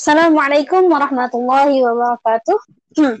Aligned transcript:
Assalamualaikum 0.00 0.88
warahmatullahi 0.88 1.76
wabarakatuh. 1.84 2.56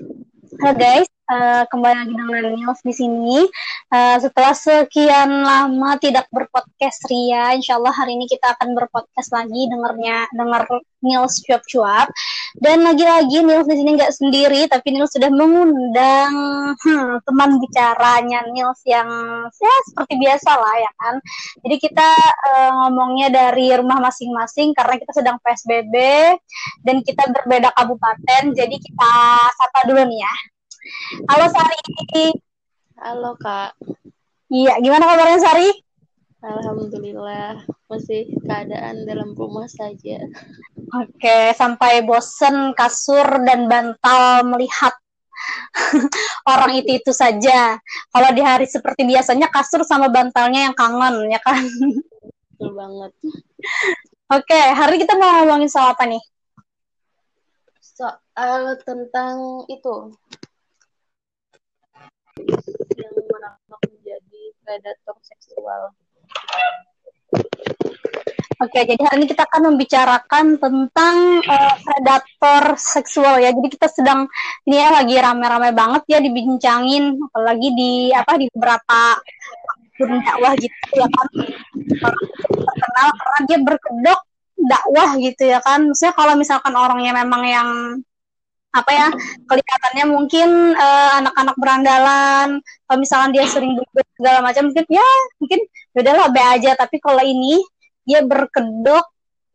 Halo 0.64 0.72
guys, 0.80 1.04
uh, 1.28 1.68
kembali 1.68 1.92
lagi 1.92 2.14
dengan 2.16 2.56
Nils 2.56 2.80
di 2.80 2.94
sini. 2.96 3.44
Uh, 3.90 4.22
setelah 4.22 4.54
sekian 4.54 5.42
lama 5.42 5.98
tidak 5.98 6.30
berpodcast 6.30 7.10
Ria, 7.10 7.58
insya 7.58 7.74
Allah 7.74 7.90
hari 7.90 8.14
ini 8.14 8.30
kita 8.30 8.54
akan 8.54 8.78
berpodcast 8.78 9.34
lagi 9.34 9.66
dengarnya 9.66 10.30
dengar 10.30 10.62
Nils 11.02 11.42
cuap-cuap. 11.42 12.06
Dan 12.54 12.86
lagi-lagi 12.86 13.42
Nils 13.42 13.66
di 13.66 13.74
sini 13.82 13.98
nggak 13.98 14.14
sendiri, 14.14 14.70
tapi 14.70 14.94
Nils 14.94 15.10
sudah 15.10 15.26
mengundang 15.34 16.30
hmm, 16.78 17.18
teman 17.26 17.58
bicaranya 17.58 18.46
Nils 18.54 18.78
yang 18.86 19.10
ya 19.58 19.74
seperti 19.90 20.14
biasa 20.22 20.50
lah 20.54 20.74
ya 20.78 20.92
kan. 20.94 21.14
Jadi 21.66 21.76
kita 21.82 22.10
uh, 22.46 22.70
ngomongnya 22.86 23.34
dari 23.34 23.74
rumah 23.74 23.98
masing-masing 23.98 24.70
karena 24.70 25.02
kita 25.02 25.18
sedang 25.18 25.42
PSBB 25.42 25.94
dan 26.86 27.02
kita 27.02 27.26
berbeda 27.26 27.74
kabupaten. 27.74 28.54
Jadi 28.54 28.76
kita 28.78 29.12
sapa 29.50 29.90
dulu 29.90 30.06
nih 30.06 30.22
ya. 30.22 30.34
Halo 31.26 31.50
Sari. 31.50 32.49
Halo 33.00 33.32
Kak. 33.40 33.80
Iya, 34.52 34.76
gimana 34.84 35.08
kabarnya 35.08 35.40
Sari? 35.40 35.72
Alhamdulillah, 36.44 37.64
masih 37.88 38.28
keadaan 38.44 39.08
dalam 39.08 39.32
rumah 39.32 39.64
saja. 39.72 40.20
Oke, 41.00 41.56
sampai 41.56 42.04
bosen 42.04 42.76
kasur 42.76 43.24
dan 43.48 43.72
bantal 43.72 44.44
melihat 44.52 44.92
orang 46.52 46.76
itu 46.76 47.00
itu 47.00 47.12
saja. 47.16 47.80
Kalau 48.12 48.30
di 48.36 48.44
hari 48.44 48.68
seperti 48.68 49.08
biasanya 49.08 49.48
kasur 49.48 49.80
sama 49.80 50.12
bantalnya 50.12 50.68
yang 50.68 50.76
kangen, 50.76 51.24
ya 51.32 51.40
kan? 51.40 51.64
Betul 52.52 52.76
banget. 52.76 53.16
Oke, 54.28 54.60
hari 54.76 55.00
kita 55.00 55.16
mau 55.16 55.40
ngomongin 55.40 55.72
soal 55.72 55.96
apa 55.96 56.04
nih? 56.04 56.20
Soal 57.80 58.76
tentang 58.84 59.64
itu 59.72 60.12
predator 64.70 65.18
seksual. 65.26 65.82
Oke, 68.60 68.86
jadi 68.86 69.02
hari 69.02 69.24
ini 69.24 69.26
kita 69.26 69.48
akan 69.50 69.74
membicarakan 69.74 70.46
tentang 70.62 71.16
uh, 71.42 71.74
predator 71.80 72.78
seksual 72.78 73.42
ya. 73.42 73.50
Jadi 73.50 73.66
kita 73.72 73.90
sedang 73.90 74.30
ini 74.68 74.78
ya 74.78 74.94
lagi 74.94 75.16
rame-rame 75.18 75.74
banget 75.74 76.06
ya 76.06 76.18
dibincangin, 76.22 77.18
apalagi 77.18 77.68
di 77.74 77.92
apa 78.14 78.38
di 78.38 78.46
beberapa 78.52 79.18
akun 79.98 80.22
dakwah 80.22 80.52
gitu 80.54 80.78
ya 80.94 81.08
kan. 81.08 81.28
Terkenal 82.46 83.08
karena 83.16 83.38
dia 83.48 83.58
berkedok 83.64 84.20
dakwah 84.60 85.10
gitu 85.18 85.42
ya 85.50 85.58
kan. 85.64 85.90
Maksudnya 85.90 86.14
kalau 86.14 86.34
misalkan 86.38 86.74
orangnya 86.76 87.12
memang 87.16 87.42
yang 87.48 87.68
apa 88.70 88.90
ya 88.94 89.08
kelihatannya 89.50 90.04
mungkin 90.14 90.78
uh, 90.78 91.10
anak-anak 91.18 91.56
berandalan 91.58 92.48
kalau 92.86 92.98
misalkan 93.02 93.34
dia 93.34 93.42
sering 93.50 93.74
duduk 93.74 94.06
segala 94.14 94.46
macam 94.46 94.70
mungkin 94.70 94.86
ya 94.86 95.08
mungkin 95.42 95.60
ya 95.94 95.98
udahlah 96.06 96.28
be 96.30 96.42
aja. 96.42 96.70
Tapi 96.78 96.96
kalau 97.02 97.22
ini 97.22 97.58
dia 98.06 98.22
berkedok 98.22 99.04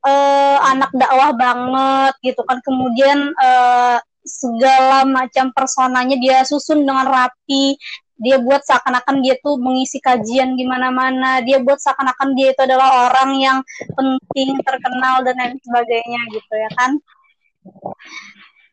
uh, 0.04 0.58
anak 0.68 0.92
dakwah 0.92 1.32
banget 1.32 2.14
gitu 2.24 2.42
kan. 2.44 2.60
Kemudian 2.64 3.32
uh, 3.40 3.98
segala 4.26 5.06
macam 5.08 5.54
personanya 5.56 6.18
dia 6.20 6.44
susun 6.44 6.84
dengan 6.84 7.08
rapi. 7.08 7.80
Dia 8.16 8.40
buat 8.40 8.64
seakan-akan 8.64 9.20
dia 9.20 9.36
tuh 9.44 9.60
mengisi 9.60 10.00
kajian 10.00 10.56
gimana 10.56 10.88
mana 10.88 11.44
dia 11.44 11.60
buat 11.60 11.84
seakan-akan 11.84 12.32
dia 12.32 12.56
itu 12.56 12.64
adalah 12.64 13.12
orang 13.12 13.36
yang 13.44 13.60
penting 13.92 14.56
terkenal 14.64 15.20
dan 15.28 15.36
lain 15.36 15.60
sebagainya 15.60 16.22
gitu 16.32 16.54
ya 16.56 16.72
kan 16.80 16.96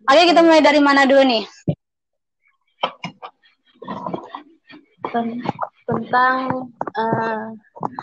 Oke, 0.03 0.22
kita 0.27 0.42
mulai 0.42 0.58
dari 0.58 0.83
mana 0.83 1.06
dulu 1.06 1.22
nih? 1.22 1.45
Tentang 5.86 6.39
uh, 6.74 7.46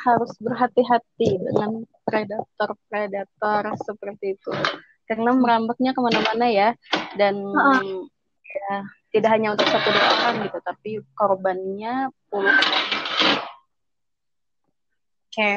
harus 0.07 0.31
berhati-hati 0.39 1.29
dengan 1.43 1.83
predator-predator 2.07 3.75
seperti 3.83 4.39
itu. 4.39 4.51
Karena 5.11 5.35
merambaknya 5.35 5.91
ke 5.91 5.99
mana-mana 5.99 6.47
ya. 6.47 6.69
Dan 7.19 7.43
uh 7.43 7.83
-uh. 7.83 8.07
ya, 8.47 8.75
tidak 9.11 9.29
hanya 9.35 9.59
untuk 9.59 9.67
satu 9.67 9.91
dua 9.91 10.07
orang 10.23 10.35
gitu, 10.47 10.59
tapi 10.63 10.91
korbannya 11.19 12.13
puluhan. 12.31 12.63
Oke. 15.27 15.35
Okay. 15.35 15.55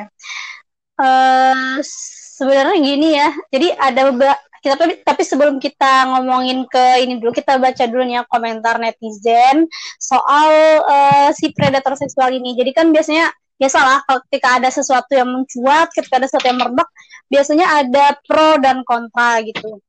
Uh, 0.99 1.79
eh, 1.79 1.87
sebenarnya 2.35 2.77
gini 2.83 3.09
ya. 3.15 3.31
Jadi 3.55 3.69
ada 3.79 4.11
beberapa 4.11 4.52
kita 4.63 4.79
tapi, 4.79 4.95
tapi 5.03 5.23
sebelum 5.27 5.59
kita 5.59 6.07
ngomongin 6.15 6.63
ke 6.71 7.03
ini 7.03 7.19
dulu 7.19 7.35
kita 7.35 7.59
baca 7.59 7.83
dulu 7.91 8.07
nih 8.07 8.17
ya 8.17 8.25
komentar 8.31 8.79
netizen 8.79 9.67
soal 9.99 10.51
uh, 10.87 11.29
si 11.35 11.51
predator 11.51 11.99
seksual 11.99 12.31
ini. 12.31 12.55
Jadi 12.55 12.71
kan 12.71 12.95
biasanya 12.95 13.35
biasalah 13.59 14.07
ketika 14.31 14.63
ada 14.63 14.71
sesuatu 14.71 15.13
yang 15.19 15.35
mencuat, 15.35 15.91
ketika 15.91 16.23
ada 16.23 16.27
sesuatu 16.31 16.47
yang 16.47 16.63
merebak, 16.63 16.89
biasanya 17.27 17.67
ada 17.83 18.15
pro 18.23 18.63
dan 18.63 18.87
kontra 18.87 19.43
gitu. 19.43 19.83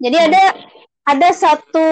Jadi 0.00 0.16
ada 0.16 0.42
ada 1.06 1.28
satu 1.30 1.86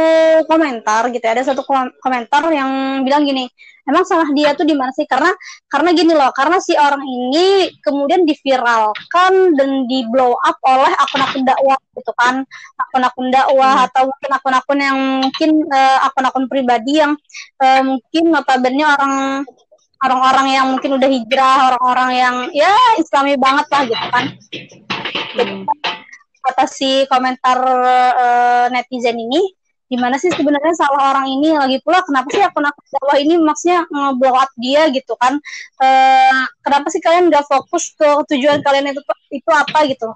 komentar 0.50 1.06
gitu 1.14 1.22
ya, 1.22 1.38
ada 1.38 1.46
satu 1.46 1.62
komentar 2.02 2.42
yang 2.50 3.00
bilang 3.06 3.22
gini, 3.22 3.46
emang 3.86 4.02
salah 4.02 4.26
dia 4.34 4.58
tuh 4.58 4.66
di 4.66 4.74
mana 4.74 4.90
sih? 4.90 5.06
Karena 5.06 5.30
karena 5.70 5.94
gini 5.94 6.12
loh, 6.18 6.34
karena 6.34 6.58
si 6.58 6.74
orang 6.74 6.98
ini 6.98 7.70
kemudian 7.78 8.26
diviralkan 8.26 9.54
dan 9.54 9.86
di 9.86 10.02
blow 10.10 10.34
up 10.34 10.58
oleh 10.66 10.90
akun-akun 10.98 11.46
dakwah 11.46 11.78
gitu 11.94 12.12
kan, 12.18 12.42
akun-akun 12.74 13.30
dakwah 13.30 13.74
hmm. 13.78 13.86
atau 13.86 14.02
mungkin 14.10 14.30
akun-akun 14.34 14.78
yang 14.82 14.98
mungkin 15.22 15.50
uh, 15.70 15.98
akun-akun 16.10 16.44
pribadi 16.50 16.98
yang 16.98 17.14
uh, 17.62 17.82
mungkin 17.86 18.24
notabene 18.34 18.82
orang 18.82 19.14
orang-orang 20.02 20.46
yang 20.58 20.66
mungkin 20.74 20.90
udah 20.98 21.06
hijrah, 21.08 21.58
orang-orang 21.70 22.10
yang 22.18 22.36
ya 22.50 22.74
islami 22.98 23.38
banget 23.38 23.66
lah 23.70 23.82
gitu 23.86 24.06
kan. 24.10 24.24
Hmm 25.38 26.03
kata 26.44 26.64
si 26.68 27.08
komentar 27.08 27.58
uh, 27.64 28.66
netizen 28.68 29.16
ini 29.16 29.40
gimana 29.84 30.16
sih 30.16 30.32
sebenarnya 30.32 30.74
salah 30.74 31.12
orang 31.14 31.28
ini 31.28 31.54
lagi 31.54 31.78
pula? 31.84 32.00
Kenapa 32.02 32.28
sih 32.32 32.42
akun 32.42 32.64
akun 32.64 32.84
dakwah 32.88 33.16
ini 33.20 33.36
maksudnya 33.36 33.84
ngeblow 33.88 34.36
dia 34.58 34.88
gitu 34.90 35.14
kan? 35.20 35.36
Uh, 35.78 36.44
kenapa 36.64 36.88
sih 36.88 37.00
kalian 37.04 37.28
nggak 37.28 37.46
fokus 37.46 37.92
ke 37.94 38.08
tujuan 38.34 38.64
kalian 38.64 38.90
itu 38.90 39.00
itu 39.30 39.50
apa 39.52 39.84
gitu? 39.86 40.08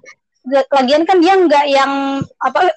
Lagian 0.49 1.05
kan 1.05 1.21
dia 1.21 1.37
nggak 1.37 1.65
yang 1.69 2.23
apa 2.41 2.73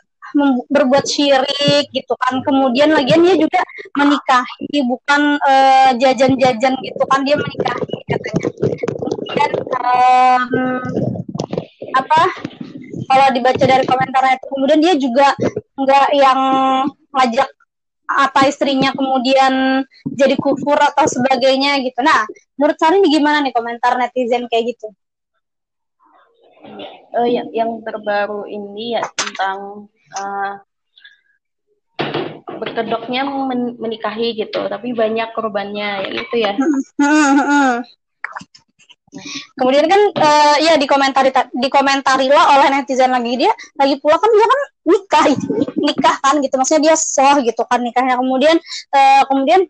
berbuat 0.67 1.05
syirik 1.07 1.89
gitu 1.95 2.13
kan? 2.19 2.43
Kemudian 2.43 2.91
lagian 2.91 3.23
dia 3.23 3.35
juga 3.39 3.63
menikahi 3.95 4.83
bukan 4.83 5.39
uh, 5.41 5.91
jajan-jajan 5.95 6.73
gitu 6.75 7.03
kan? 7.07 7.19
Dia 7.23 7.35
menikahi 7.39 7.95
katanya. 8.07 8.47
Kemudian 8.99 9.51
um, 9.79 10.43
apa 11.91 12.21
kalau 13.11 13.27
dibaca 13.35 13.65
dari 13.67 13.83
komentarnya 13.83 14.39
itu 14.39 14.45
kemudian 14.47 14.79
dia 14.79 14.93
juga 14.95 15.27
nggak 15.75 16.07
yang 16.15 16.39
ngajak 17.11 17.49
apa 18.11 18.47
istrinya 18.47 18.91
kemudian 18.91 19.83
jadi 20.15 20.35
kufur 20.39 20.75
atau 20.75 21.07
sebagainya 21.07 21.79
gitu. 21.83 21.99
Nah, 22.03 22.27
menurut 22.59 22.75
Sari 22.79 22.99
ini 22.99 23.07
gimana 23.11 23.43
nih 23.43 23.55
komentar 23.55 23.95
netizen 23.95 24.47
kayak 24.51 24.75
gitu? 24.75 24.87
Uh, 27.11 27.27
yang, 27.27 27.47
yang 27.51 27.71
terbaru 27.83 28.47
ini 28.47 28.95
ya 28.99 29.03
tentang 29.15 29.89
uh, 30.15 30.53
berkedoknya 32.51 33.25
men 33.25 33.79
menikahi 33.79 34.37
gitu, 34.37 34.69
tapi 34.69 34.93
banyak 34.93 35.33
korbannya, 35.33 36.05
ya 36.05 36.11
itu 36.21 36.35
ya. 36.37 36.53
Kemudian 39.59 39.85
kan 39.91 40.01
uh, 40.15 40.55
ya 40.63 40.79
dikomentari 40.79 41.35
dikomentari 41.51 42.31
lah 42.31 42.55
oleh 42.55 42.67
netizen 42.71 43.11
lagi. 43.11 43.43
Dia 43.43 43.51
lagi 43.75 43.95
pula 43.99 44.15
kan 44.15 44.31
dia 44.31 44.47
kan 44.47 44.61
nikah 44.87 45.25
nikah 45.75 46.15
kan 46.23 46.35
gitu. 46.39 46.55
Maksudnya 46.55 46.81
dia 46.91 46.95
soh 46.95 47.35
gitu 47.43 47.61
kan 47.67 47.83
nikahnya. 47.83 48.15
Kemudian 48.15 48.55
uh, 48.95 49.23
kemudian 49.27 49.67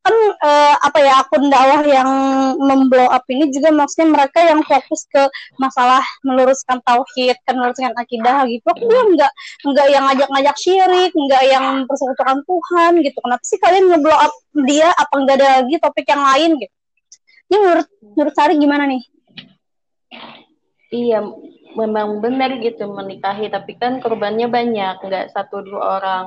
kan 0.00 0.16
uh, 0.44 0.76
apa 0.80 0.98
ya 1.00 1.24
akun 1.24 1.48
dakwah 1.48 1.80
yang 1.84 2.10
memblow 2.56 3.08
up 3.08 3.24
ini 3.32 3.48
juga 3.48 3.72
maksudnya 3.72 4.12
mereka 4.12 4.40
yang 4.44 4.60
fokus 4.64 5.08
ke 5.08 5.22
masalah 5.56 6.04
meluruskan 6.24 6.80
tauhid 6.84 7.36
kan 7.42 7.58
meluruskan 7.58 7.92
akidah 7.98 8.46
gitu. 8.46 8.64
Kan 8.70 8.86
dia 8.86 9.02
nggak 9.18 9.32
nggak 9.66 9.86
yang 9.90 10.04
ngajak-ngajak 10.06 10.56
syirik 10.62 11.12
nggak 11.12 11.42
yang 11.50 11.66
persekutuan 11.90 12.38
Tuhan 12.46 12.92
gitu. 13.02 13.18
Kenapa 13.18 13.42
sih 13.42 13.58
kalian 13.58 13.84
ngeblow 13.90 14.14
up 14.14 14.32
dia? 14.62 14.88
Apa 14.94 15.14
nggak 15.26 15.36
ada 15.42 15.48
lagi 15.58 15.76
topik 15.82 16.06
yang 16.06 16.22
lain 16.22 16.52
gitu 16.62 16.74
ini 17.50 17.56
menurut 17.58 17.88
menurut 18.14 18.34
Sari 18.38 18.54
gimana 18.56 18.86
nih? 18.86 19.02
Iya, 20.90 21.22
memang 21.74 22.22
benar 22.22 22.58
gitu 22.62 22.86
menikahi, 22.90 23.50
tapi 23.50 23.78
kan 23.78 23.98
korbannya 24.02 24.46
banyak, 24.50 25.02
nggak 25.02 25.34
satu 25.34 25.62
dua 25.62 25.82
orang. 26.02 26.26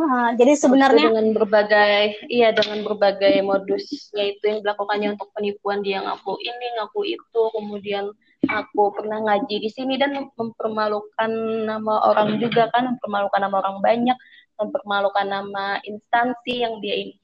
Nah, 0.00 0.32
jadi 0.32 0.56
sebenarnya 0.56 1.12
dengan 1.12 1.36
berbagai 1.36 2.24
iya 2.32 2.56
dengan 2.56 2.80
berbagai 2.88 3.42
modusnya 3.44 4.32
itu 4.32 4.42
yang 4.48 4.58
dilakukannya 4.64 5.18
untuk 5.18 5.28
penipuan 5.36 5.84
dia 5.84 6.00
ngaku 6.00 6.40
ini 6.40 6.66
ngaku 6.80 7.00
itu 7.04 7.42
kemudian 7.52 8.08
aku 8.48 8.96
pernah 8.96 9.20
ngaji 9.20 9.60
di 9.60 9.68
sini 9.68 10.00
dan 10.00 10.16
mempermalukan 10.40 11.30
nama 11.68 11.94
orang 12.08 12.40
juga 12.40 12.72
kan 12.72 12.96
mempermalukan 12.96 13.44
nama 13.44 13.56
orang 13.60 13.76
banyak 13.84 14.16
mempermalukan 14.56 15.26
nama 15.28 15.82
instansi 15.84 16.64
yang 16.64 16.80
dia 16.80 17.04
ini 17.04 17.14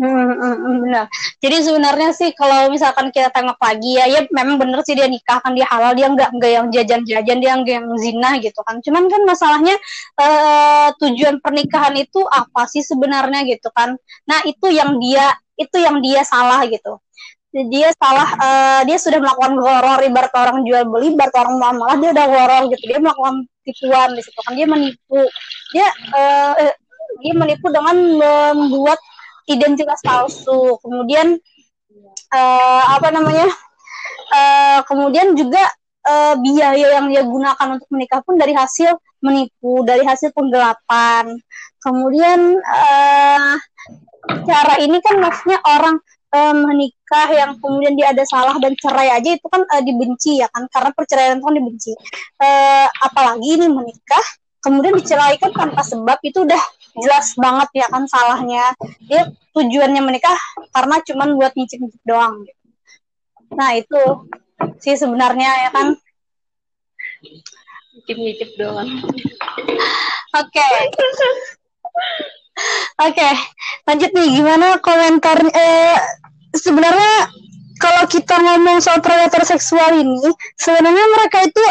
Hmm, 0.00 0.32
hmm, 0.32 0.56
hmm, 0.64 0.76
benar. 0.88 1.04
Jadi 1.44 1.56
sebenarnya 1.60 2.10
sih 2.16 2.32
kalau 2.32 2.72
misalkan 2.72 3.12
kita 3.12 3.28
tengok 3.36 3.60
lagi 3.60 4.00
ya, 4.00 4.08
ya 4.08 4.24
memang 4.32 4.56
bener 4.56 4.80
sih 4.80 4.96
dia 4.96 5.04
nikah 5.04 5.44
kan 5.44 5.52
dia 5.52 5.68
halal 5.68 5.92
dia 5.92 6.08
nggak 6.08 6.40
nggak 6.40 6.52
yang 6.56 6.66
jajan-jajan 6.72 7.36
dia 7.36 7.52
nggak 7.60 7.74
yang 7.84 7.88
zina 8.00 8.30
gitu 8.40 8.64
kan. 8.64 8.80
Cuman 8.80 9.12
kan 9.12 9.22
masalahnya 9.28 9.76
uh, 10.16 10.88
tujuan 11.04 11.44
pernikahan 11.44 11.92
itu 12.00 12.16
apa 12.32 12.64
sih 12.72 12.80
sebenarnya 12.80 13.44
gitu 13.44 13.68
kan? 13.76 13.92
Nah 14.24 14.40
itu 14.48 14.72
yang 14.72 14.96
dia 15.04 15.36
itu 15.60 15.76
yang 15.76 16.00
dia 16.00 16.24
salah 16.24 16.64
gitu. 16.64 16.96
Dia 17.52 17.92
salah 18.00 18.28
uh, 18.40 18.80
dia 18.88 18.96
sudah 18.96 19.20
melakukan 19.20 19.52
horor 19.60 20.00
ibarat 20.00 20.32
orang 20.32 20.64
jual 20.64 20.80
beli 20.88 21.12
ibarat 21.12 21.34
orang 21.36 21.60
malah 21.60 22.00
dia 22.00 22.16
udah 22.16 22.26
horor 22.40 22.62
gitu 22.72 22.84
dia 22.88 23.00
melakukan 23.04 23.44
tipuan 23.68 24.16
di 24.16 24.22
kan 24.24 24.52
dia 24.56 24.66
menipu 24.70 25.20
dia 25.76 25.88
uh, 26.16 26.72
dia 27.20 27.34
menipu 27.36 27.68
dengan 27.68 27.96
membuat 28.56 28.96
identitas 29.50 29.98
palsu. 30.06 30.78
Kemudian 30.80 31.34
uh, 32.30 32.82
apa 32.94 33.10
namanya 33.10 33.50
uh, 34.30 34.80
kemudian 34.86 35.34
juga 35.34 35.66
uh, 36.06 36.34
biaya 36.38 37.02
yang 37.02 37.10
dia 37.10 37.26
gunakan 37.26 37.76
untuk 37.76 37.88
menikah 37.90 38.22
pun 38.22 38.38
dari 38.38 38.54
hasil 38.54 38.94
menipu 39.20 39.82
dari 39.82 40.06
hasil 40.06 40.30
penggelapan. 40.32 41.34
Kemudian 41.82 42.56
uh, 42.62 43.54
cara 44.46 44.74
ini 44.78 45.02
kan 45.02 45.18
maksudnya 45.18 45.58
orang 45.66 45.98
menikah 46.54 47.26
yang 47.34 47.58
kemudian 47.58 47.98
dia 47.98 48.14
ada 48.14 48.22
salah 48.22 48.54
dan 48.62 48.70
cerai 48.78 49.10
aja 49.10 49.34
itu 49.34 49.42
kan 49.50 49.66
uh, 49.66 49.82
dibenci 49.82 50.38
ya 50.38 50.46
kan? 50.54 50.70
Karena 50.70 50.94
perceraian 50.94 51.42
itu 51.42 51.46
kan 51.50 51.56
dibenci. 51.58 51.92
Uh, 52.38 52.86
apalagi 53.02 53.58
ini 53.58 53.66
menikah 53.66 54.22
kemudian 54.62 54.94
diceraikan 54.94 55.50
tanpa 55.50 55.82
sebab 55.82 56.18
itu 56.22 56.44
udah 56.44 56.62
jelas 56.98 57.34
banget 57.38 57.68
ya 57.84 57.86
kan 57.90 58.04
salahnya 58.10 58.74
dia 59.06 59.30
tujuannya 59.54 60.02
menikah 60.02 60.38
karena 60.74 60.98
cuman 61.04 61.38
buat 61.38 61.52
nyicip-nyicip 61.54 62.02
doang 62.06 62.42
gitu. 62.46 62.60
nah 63.54 63.74
itu 63.74 64.02
sih 64.82 64.96
sebenarnya 64.98 65.68
ya 65.68 65.70
kan 65.70 65.94
nyicip-nyicip 67.94 68.50
doang 68.58 68.90
oke 70.34 70.50
okay. 70.50 70.74
oke 73.06 73.14
okay. 73.14 73.32
lanjut 73.86 74.10
nih 74.10 74.28
gimana 74.34 74.78
komentar 74.82 75.38
eh, 75.46 75.98
sebenarnya 76.54 77.30
kalau 77.80 78.04
kita 78.10 78.36
ngomong 78.36 78.82
soal 78.84 79.00
predator 79.00 79.46
seksual 79.46 79.96
ini 79.96 80.30
sebenarnya 80.58 81.06
mereka 81.16 81.48
itu 81.48 81.62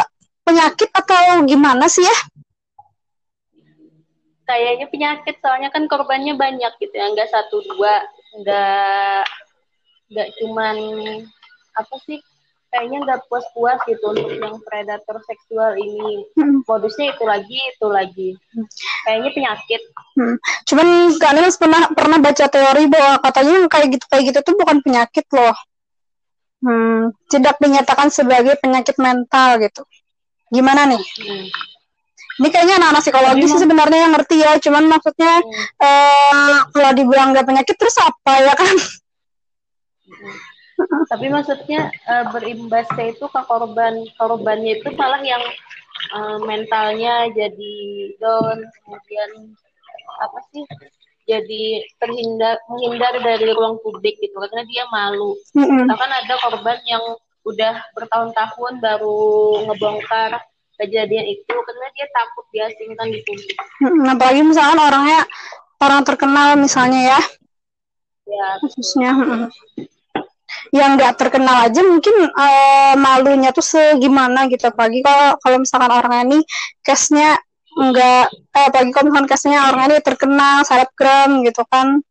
penyakit 0.41 0.89
atau 0.89 1.45
gimana 1.45 1.85
sih 1.85 2.01
ya 2.01 2.17
kayaknya 4.49 4.89
penyakit 4.89 5.37
soalnya 5.45 5.69
kan 5.69 5.85
korbannya 5.85 6.33
banyak 6.33 6.73
gitu 6.81 6.93
ya 6.97 7.13
nggak 7.13 7.29
satu 7.29 7.61
dua 7.69 8.01
nggak 8.41 9.23
nggak 10.09 10.29
cuman 10.41 10.75
apa 11.77 11.95
sih 12.09 12.17
kayaknya 12.73 12.97
nggak 13.05 13.21
puas-puas 13.29 13.77
gitu 13.85 14.01
untuk 14.13 14.29
yang 14.29 14.57
predator 14.61 15.17
seksual 15.25 15.73
ini. 15.77 16.25
Hmm. 16.37 16.61
modusnya 16.65 17.13
itu 17.13 17.23
lagi 17.25 17.57
itu 17.57 17.87
lagi. 17.89 18.29
Kayaknya 19.05 19.29
penyakit. 19.33 19.81
Hmm. 20.17 20.35
cuman 20.69 20.87
kalian 21.17 21.49
pernah 21.57 21.83
pernah 21.93 22.17
baca 22.21 22.45
teori 22.45 22.83
bahwa 22.89 23.13
katanya 23.25 23.53
yang 23.57 23.69
kayak 23.69 23.87
gitu 23.97 24.05
kayak 24.09 24.23
gitu 24.33 24.39
tuh 24.41 24.55
bukan 24.57 24.77
penyakit 24.81 25.25
loh. 25.33 25.57
Hmm, 26.59 27.15
tidak 27.31 27.55
dinyatakan 27.57 28.11
sebagai 28.11 28.59
penyakit 28.59 28.97
mental 28.99 29.61
gitu. 29.63 29.81
Gimana 30.51 30.89
nih? 30.89 31.01
Hmm 31.01 31.77
ini 32.39 32.47
kayaknya 32.47 32.75
anak-anak 32.79 33.03
psikologi 33.03 33.45
sih 33.51 33.59
sebenarnya 33.59 33.99
yang 34.07 34.13
ngerti 34.15 34.35
ya 34.39 34.51
cuman 34.63 34.83
maksudnya 34.87 35.33
hmm. 35.43 35.65
uh, 35.83 36.57
kalau 36.71 36.91
dibilang 36.95 37.35
gak 37.35 37.47
penyakit 37.47 37.75
terus 37.75 37.99
apa 37.99 38.33
ya 38.39 38.53
kan 38.55 38.75
hmm. 40.07 40.35
tapi 41.11 41.27
maksudnya 41.27 41.91
uh, 42.07 42.25
berimbasnya 42.31 43.11
itu 43.11 43.25
ke 43.27 43.41
korban 43.45 44.07
korbannya 44.15 44.79
itu 44.79 44.89
malah 44.95 45.19
yang 45.19 45.43
uh, 46.15 46.39
mentalnya 46.47 47.27
jadi 47.35 47.75
down 48.23 48.57
kemudian 48.83 49.31
apa 50.19 50.39
sih 50.55 50.63
jadi 51.29 51.85
terhindar 52.01 52.57
menghindar 52.65 53.13
dari 53.21 53.53
ruang 53.53 53.77
publik 53.85 54.17
gitu 54.17 54.33
karena 54.33 54.65
dia 54.65 54.83
malu. 54.89 55.37
Mm-hmm. 55.53 55.85
Bahkan 55.85 56.11
ada 56.25 56.33
korban 56.41 56.81
yang 56.89 57.03
udah 57.45 57.85
bertahun-tahun 57.93 58.73
baru 58.81 59.21
ngebongkar 59.69 60.41
kejadian 60.81 61.37
itu 61.37 61.55
dia 61.95 62.07
takut 62.11 62.45
diasingkan 62.53 63.07
di 63.09 63.19
publik. 63.25 63.57
Hmm, 63.81 64.05
apalagi 64.13 64.41
misalkan 64.45 64.79
orangnya 64.79 65.21
orang 65.79 66.01
terkenal 66.03 66.47
misalnya 66.59 67.01
ya. 67.15 67.19
Ya. 68.29 68.47
Khususnya. 68.61 69.11
Hmm. 69.15 69.47
Yang 70.73 70.89
nggak 70.97 71.13
terkenal 71.17 71.57
aja 71.65 71.81
mungkin 71.81 72.15
uh, 72.29 72.93
malunya 72.97 73.49
tuh 73.53 73.65
segimana 73.65 74.49
gitu 74.49 74.69
pagi 74.73 75.01
kalau 75.01 75.37
kalau 75.41 75.57
misalkan 75.61 75.93
orangnya 75.93 76.21
ini 76.25 76.39
case-nya 76.81 77.37
enggak 77.79 78.33
eh 78.33 78.69
pagi 78.73 78.89
kalau 78.93 79.09
misalkan 79.09 79.29
case-nya 79.29 79.59
orangnya 79.69 79.97
ini 79.97 80.05
terkenal 80.05 80.57
selebgram 80.65 81.29
gitu 81.45 81.63
kan. 81.69 82.01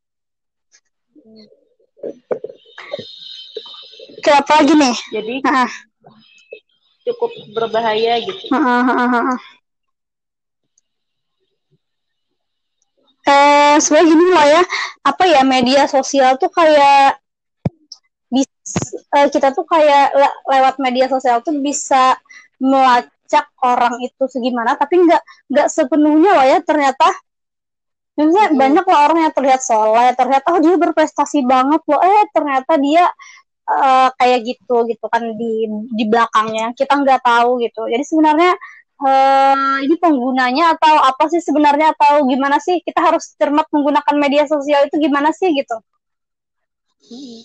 Kayak 4.23 4.39
apa 4.43 4.53
lagi 4.63 4.75
nih? 4.75 4.97
Jadi 5.15 5.35
nah 5.47 5.71
cukup 7.09 7.31
berbahaya 7.57 8.21
gitu. 8.21 8.53
Eh, 13.29 13.77
sebenarnya 13.77 14.09
gini 14.09 14.27
lah 14.33 14.47
ya, 14.49 14.63
apa 15.05 15.25
ya 15.29 15.41
media 15.45 15.85
sosial 15.85 16.41
tuh 16.41 16.49
kayak 16.49 17.21
bisa 18.33 18.81
eh, 19.21 19.29
kita 19.29 19.53
tuh 19.53 19.69
kayak 19.69 20.17
le 20.17 20.29
lewat 20.49 20.75
media 20.81 21.07
sosial 21.13 21.45
tuh 21.45 21.53
bisa 21.61 22.17
melacak 22.57 23.53
orang 23.61 24.01
itu 24.01 24.25
segimana, 24.33 24.81
tapi 24.81 25.05
nggak 25.05 25.23
nggak 25.53 25.69
sepenuhnya 25.69 26.33
lah 26.41 26.47
ya 26.49 26.59
ternyata. 26.65 27.09
Misalnya 28.17 28.49
hmm. 28.51 28.59
banyak 28.59 28.85
lah 28.89 28.99
orang 29.07 29.19
yang 29.29 29.35
terlihat 29.37 29.61
soleh, 29.63 30.11
ternyata 30.17 30.47
oh 30.57 30.61
dia 30.65 30.75
berprestasi 30.81 31.45
banget 31.45 31.85
loh, 31.85 32.01
eh 32.01 32.25
ternyata 32.33 32.81
dia 32.81 33.05
uh, 33.69 34.09
kayak 34.17 34.41
gitu 34.49 34.89
gitu 34.89 35.07
kan 35.13 35.23
di 35.37 35.69
di 35.93 36.05
belakangnya 36.09 36.73
kita 36.73 36.97
nggak 36.97 37.21
tahu 37.21 37.61
gitu 37.61 37.85
jadi 37.87 38.05
sebenarnya 38.05 38.53
uh, 39.03 39.77
ini 39.85 39.97
penggunanya 39.99 40.75
atau 40.79 40.95
apa 41.03 41.31
sih 41.31 41.43
sebenarnya? 41.43 41.95
Atau 41.95 42.27
gimana 42.27 42.59
sih? 42.63 42.83
Kita 42.83 43.01
harus 43.03 43.35
cermat 43.39 43.67
menggunakan 43.71 44.15
media 44.19 44.45
sosial 44.47 44.87
itu 44.87 44.99
gimana 44.99 45.31
sih 45.35 45.51
gitu? 45.55 45.77
Hmm. 47.09 47.41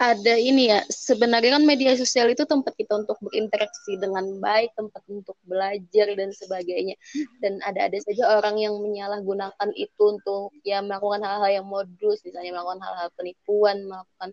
ada 0.00 0.32
ini 0.32 0.72
ya 0.72 0.80
sebenarnya 0.88 1.60
kan 1.60 1.64
media 1.68 1.92
sosial 1.92 2.32
itu 2.32 2.48
tempat 2.48 2.72
kita 2.72 3.04
untuk 3.04 3.20
berinteraksi 3.20 4.00
dengan 4.00 4.40
baik 4.40 4.72
tempat 4.72 5.04
untuk 5.12 5.36
belajar 5.44 6.08
dan 6.16 6.32
sebagainya. 6.32 6.96
Dan 7.44 7.60
ada-ada 7.60 8.00
saja 8.00 8.40
orang 8.40 8.56
yang 8.56 8.80
menyalahgunakan 8.80 9.68
itu 9.76 10.00
untuk 10.00 10.56
ya 10.64 10.80
melakukan 10.80 11.20
hal-hal 11.20 11.60
yang 11.60 11.68
modus 11.68 12.24
misalnya 12.24 12.56
melakukan 12.56 12.80
hal-hal 12.80 13.08
penipuan 13.12 13.76
melakukan 13.84 14.28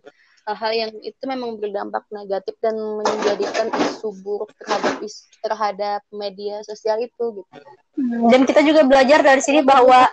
hal-hal 0.48 0.72
yang 0.72 0.92
itu 1.04 1.22
memang 1.28 1.60
berdampak 1.60 2.08
negatif 2.08 2.56
dan 2.64 2.72
menjadikan 2.72 3.68
isu 3.68 4.16
buruk 4.24 4.48
terhadap 4.56 4.96
isu, 5.04 5.20
terhadap 5.44 6.00
media 6.08 6.64
sosial 6.64 6.96
itu 7.04 7.44
gitu. 7.44 7.60
Hmm, 8.00 8.32
dan 8.32 8.48
kita 8.48 8.64
juga 8.64 8.88
belajar 8.88 9.20
dari 9.20 9.44
sini 9.44 9.60
bahwa 9.60 10.08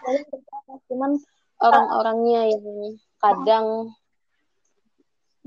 cuman 0.91 1.15
orang-orangnya 1.63 2.51
yang 2.51 2.99
kadang 3.23 3.65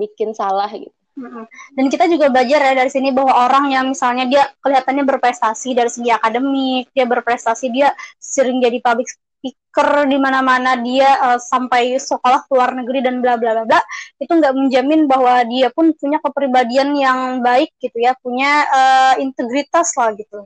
bikin 0.00 0.32
salah 0.32 0.72
gitu. 0.72 0.88
Hmm, 1.18 1.44
dan 1.76 1.86
kita 1.92 2.08
juga 2.08 2.32
belajar 2.32 2.62
ya 2.62 2.72
dari 2.78 2.88
sini 2.88 3.12
bahwa 3.12 3.34
orang 3.44 3.68
yang 3.68 3.84
misalnya 3.92 4.24
dia 4.24 4.48
kelihatannya 4.64 5.04
berprestasi 5.04 5.76
dari 5.76 5.90
segi 5.92 6.14
akademik, 6.14 6.88
dia 6.96 7.04
berprestasi, 7.04 7.68
dia 7.74 7.92
sering 8.16 8.62
jadi 8.62 8.80
public 8.80 9.10
speaker 9.38 10.10
di 10.10 10.18
mana-mana 10.18 10.74
dia 10.82 11.06
uh, 11.22 11.38
sampai 11.38 11.94
sekolah 11.94 12.50
luar 12.50 12.74
negeri 12.74 13.06
dan 13.06 13.22
bla 13.22 13.38
bla 13.38 13.54
bla 13.54 13.64
bla 13.64 13.80
itu 14.18 14.26
nggak 14.28 14.54
menjamin 14.58 15.06
bahwa 15.06 15.46
dia 15.46 15.70
pun 15.70 15.94
punya 15.94 16.18
kepribadian 16.18 16.90
yang 16.98 17.38
baik 17.38 17.70
gitu 17.78 17.94
ya 18.02 18.18
punya 18.18 18.66
uh, 18.66 19.14
integritas 19.22 19.94
lah 19.94 20.10
gitu. 20.18 20.42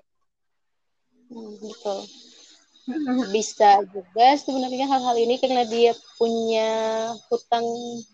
Hmm, 1.33 1.57
betul. 1.57 1.99
Bisa 3.33 3.81
juga 3.89 4.37
sebenarnya 4.37 4.85
hal-hal 4.91 5.17
ini 5.17 5.41
karena 5.41 5.65
dia 5.65 5.97
punya 6.21 6.69
hutang 7.33 7.65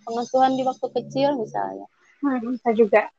pengasuhan 0.07 0.55
di 0.55 0.63
waktu 0.63 0.87
kecil 0.95 1.35
misalnya. 1.35 1.91
Hmm, 2.23 2.39
bisa 2.55 2.71
juga. 2.79 3.11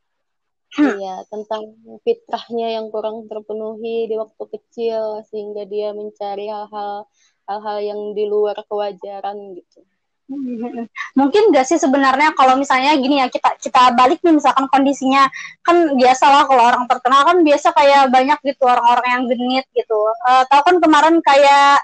Iya, 0.78 1.26
tentang 1.34 1.74
fitrahnya 2.06 2.78
yang 2.78 2.94
kurang 2.94 3.26
terpenuhi 3.26 4.06
di 4.06 4.14
waktu 4.14 4.44
kecil 4.54 5.26
sehingga 5.26 5.66
dia 5.66 5.98
mencari 5.98 6.46
hal-hal 6.46 7.10
hal-hal 7.50 7.78
yang 7.82 8.02
di 8.14 8.30
luar 8.30 8.54
kewajaran 8.70 9.58
gitu. 9.58 9.82
Mungkin 11.20 11.50
gak 11.50 11.66
sih 11.66 11.82
sebenarnya 11.82 12.38
kalau 12.38 12.54
misalnya 12.54 12.94
gini 13.02 13.18
ya 13.18 13.28
kita 13.34 13.58
kita 13.58 13.98
balik 13.98 14.22
nih 14.22 14.38
misalkan 14.38 14.70
kondisinya 14.70 15.26
kan 15.66 15.98
biasa 15.98 16.26
lah 16.30 16.44
kalau 16.46 16.64
orang 16.70 16.86
terkenal 16.86 17.26
kan 17.26 17.38
biasa 17.42 17.74
kayak 17.74 18.14
banyak 18.14 18.38
gitu 18.46 18.64
orang-orang 18.70 19.10
yang 19.10 19.24
genit 19.26 19.66
gitu. 19.74 19.98
Uh, 20.30 20.46
tahu 20.54 20.62
kan 20.62 20.76
kemarin 20.78 21.16
kayak 21.26 21.82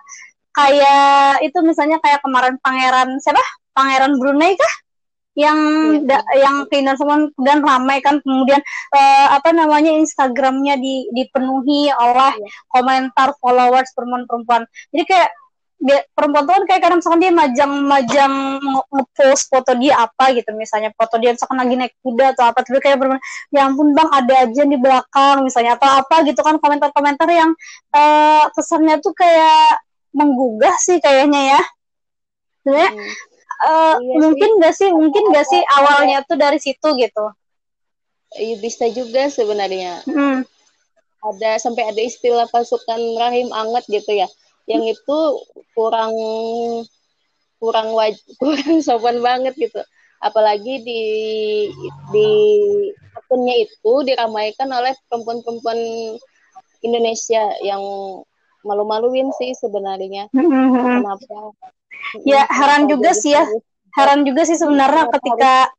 kayak 0.53 1.41
itu 1.41 1.57
misalnya 1.65 1.97
kayak 2.05 2.21
kemarin 2.21 2.61
pangeran 2.61 3.17
siapa? 3.17 3.41
Pangeran 3.73 4.21
Brunei 4.21 4.53
kah? 4.55 4.75
yang 5.35 5.59
ya, 6.07 6.15
da, 6.15 6.17
yang 6.31 6.63
keindahan 6.71 6.95
semua 6.95 7.27
dan 7.43 7.59
ramai 7.59 7.99
kan 7.99 8.23
kemudian 8.23 8.63
uh, 8.95 9.27
apa 9.35 9.51
namanya 9.51 9.91
Instagramnya 9.91 10.79
di, 10.79 11.11
dipenuhi 11.11 11.91
oleh 11.91 12.33
ya. 12.39 12.49
komentar 12.71 13.35
followers 13.43 13.91
perempuan-perempuan 13.91 14.63
jadi 14.95 15.03
kayak 15.03 15.29
dia, 15.75 15.99
perempuan 16.15 16.47
tuh 16.47 16.53
kan 16.55 16.63
kayak 16.65 16.81
kadang 16.81 16.99
misalkan 17.03 17.21
dia 17.21 17.33
majang-majang 17.35 18.33
ngepost 18.89 19.51
foto 19.51 19.71
dia 19.75 19.93
apa 19.99 20.31
gitu 20.31 20.49
misalnya 20.55 20.89
foto 20.95 21.19
dia 21.19 21.35
misalkan 21.35 21.59
lagi 21.59 21.75
naik 21.75 21.93
kuda 21.99 22.31
atau 22.31 22.43
apa 22.47 22.63
tapi 22.63 22.79
kayak 22.79 22.97
bermain 22.97 23.21
ya 23.51 23.67
ampun 23.67 23.91
bang 23.91 24.09
ada 24.09 24.33
aja 24.47 24.63
di 24.63 24.77
belakang 24.79 25.43
misalnya 25.43 25.75
atau 25.75 25.89
apa 25.99 26.15
gitu 26.23 26.39
kan 26.41 26.57
komentar-komentar 26.63 27.27
yang 27.27 27.51
uh, 27.91 28.47
kesannya 28.55 29.03
tuh 29.03 29.11
kayak 29.13 29.83
menggugah 30.15 30.75
sih 30.79 30.97
kayaknya 31.03 31.59
ya 31.59 31.61
sebenarnya 32.63 32.91
hmm. 32.95 33.13
uh, 33.67 33.95
iya 33.99 34.15
mungkin 34.23 34.49
sih. 34.49 34.59
gak 34.63 34.73
sih 34.73 34.89
mungkin 34.89 35.23
gak 35.35 35.45
sih 35.51 35.61
awalnya 35.75 36.17
tuh 36.23 36.37
dari 36.39 36.57
situ 36.57 36.87
gitu 36.97 37.25
iya 38.39 38.55
bisa 38.63 38.87
juga 38.89 39.27
sebenarnya 39.27 40.01
hmm. 40.07 40.47
ada 41.35 41.51
sampai 41.59 41.91
ada 41.91 42.01
istilah 42.01 42.47
pasukan 42.49 42.99
rahim 43.19 43.51
anget 43.51 43.83
gitu 43.91 44.23
ya 44.23 44.27
yang 44.65 44.83
itu 44.85 45.19
kurang 45.77 46.13
kurang 47.61 47.93
waj 47.93 48.17
kurang 48.41 48.81
sopan 48.81 49.21
banget 49.21 49.53
gitu. 49.57 49.81
Apalagi 50.21 50.81
di 50.81 51.03
di 52.09 52.29
akunnya 53.13 53.55
itu 53.61 53.91
diramaikan 54.05 54.69
oleh 54.71 54.93
perempuan-perempuan 55.09 55.79
Indonesia 56.81 57.43
yang 57.61 57.81
malu-maluin 58.65 59.29
sih 59.37 59.53
sebenarnya. 59.53 60.29
Kenapa? 60.33 61.53
Ya 62.25 62.45
heran 62.49 62.89
juga 62.89 63.13
sih 63.13 63.33
ya. 63.33 63.45
heran 63.95 64.27
juga 64.27 64.43
sih 64.43 64.59
sebenarnya 64.59 65.07
ketika 65.07 65.71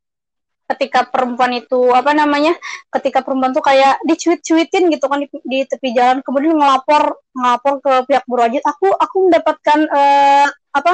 ketika 0.67 1.07
perempuan 1.07 1.55
itu 1.55 1.95
apa 1.95 2.11
namanya 2.11 2.55
ketika 2.91 3.23
perempuan 3.23 3.55
tuh 3.55 3.63
kayak 3.63 4.03
dicuit-cuitin 4.03 4.91
gitu 4.91 5.07
kan 5.07 5.23
di, 5.23 5.29
di 5.47 5.59
tepi 5.63 5.95
jalan 5.95 6.19
kemudian 6.27 6.59
ngelapor 6.59 7.23
ngelapor 7.35 7.75
ke 7.79 7.93
pihak 8.11 8.25
berwajib 8.27 8.63
aku 8.67 8.91
aku 8.91 9.17
mendapatkan 9.31 9.79
uh, 9.95 10.47
apa 10.75 10.93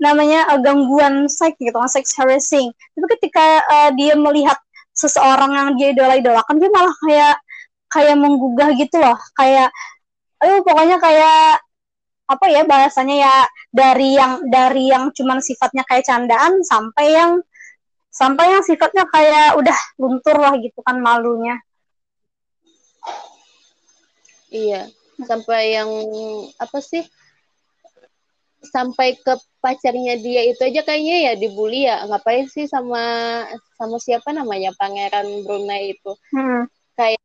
namanya 0.00 0.48
uh, 0.50 0.58
gangguan 0.58 1.30
seks 1.30 1.56
gitu 1.60 1.74
kan 1.74 1.90
sex 1.90 2.16
harassing. 2.18 2.72
Tapi 2.96 3.06
ketika 3.18 3.62
uh, 3.68 3.90
dia 3.94 4.18
melihat 4.18 4.58
seseorang 4.94 5.52
yang 5.54 5.68
dia 5.74 5.88
idola-idolakan 5.90 6.54
dia 6.58 6.70
malah 6.70 6.94
kayak 7.02 7.36
kayak 7.90 8.16
menggugah 8.18 8.70
gitu 8.78 8.96
loh 9.02 9.18
kayak 9.34 9.70
ayo 10.42 10.62
pokoknya 10.62 11.02
kayak 11.02 11.58
apa 12.24 12.46
ya 12.48 12.62
bahasanya 12.64 13.16
ya 13.20 13.34
dari 13.74 14.16
yang 14.16 14.40
dari 14.48 14.88
yang 14.88 15.10
cuman 15.12 15.42
sifatnya 15.42 15.82
kayak 15.84 16.06
candaan 16.06 16.62
sampai 16.62 17.06
yang 17.10 17.42
sampai 18.14 18.46
yang 18.54 18.62
sifatnya 18.62 19.04
kayak 19.10 19.58
udah 19.58 19.78
luntur 19.98 20.38
lah 20.38 20.54
gitu 20.62 20.78
kan 20.86 21.02
malunya. 21.02 21.58
Iya 24.54 24.86
sampai 25.26 25.74
yang 25.74 25.90
apa 26.58 26.78
sih? 26.78 27.02
Sampai 28.64 29.20
ke 29.20 29.36
pacarnya 29.60 30.16
dia 30.16 30.40
itu 30.48 30.62
aja 30.64 30.80
kayaknya 30.80 31.16
ya 31.28 31.32
dibully 31.36 31.84
ya. 31.84 32.06
Ngapain 32.08 32.48
sih 32.48 32.64
sama 32.64 33.02
sama 33.76 34.00
siapa 34.00 34.32
namanya? 34.32 34.72
Pangeran 34.78 35.44
Brunei 35.44 35.98
itu. 35.98 36.12
Hmm 36.32 36.70
kayak 36.94 37.20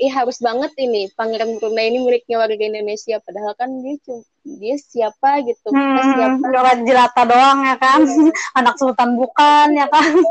ih 0.00 0.12
harus 0.12 0.38
banget 0.40 0.72
ini. 0.76 1.08
Pangeran 1.16 1.56
Brunei 1.60 1.92
ini 1.92 2.04
miliknya 2.04 2.40
warga 2.40 2.60
Indonesia. 2.60 3.20
Padahal 3.24 3.56
kan 3.56 3.70
dia 3.80 3.96
dia 4.44 4.76
siapa 4.76 5.40
gitu. 5.44 5.68
Hmm, 5.72 6.14
siapa? 6.16 6.78
jelata 6.84 7.22
doang 7.24 7.58
ya 7.64 7.76
kan? 7.80 8.00
Anak 8.60 8.76
sultan 8.76 9.16
bukan 9.16 9.76
ya 9.76 9.88
kan? 9.88 10.12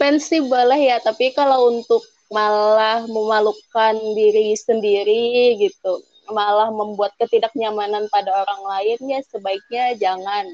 Pensi 0.00 0.40
boleh 0.40 0.80
ya 0.80 0.96
tapi 1.04 1.36
kalau 1.36 1.68
untuk 1.68 2.00
malah 2.30 3.04
memalukan 3.10 3.98
diri 4.14 4.54
sendiri 4.54 5.58
gitu 5.58 5.98
malah 6.30 6.70
membuat 6.70 7.10
ketidaknyamanan 7.18 8.06
pada 8.06 8.46
orang 8.46 8.62
lain 8.62 8.98
ya 9.10 9.20
sebaiknya 9.26 9.98
jangan 9.98 10.46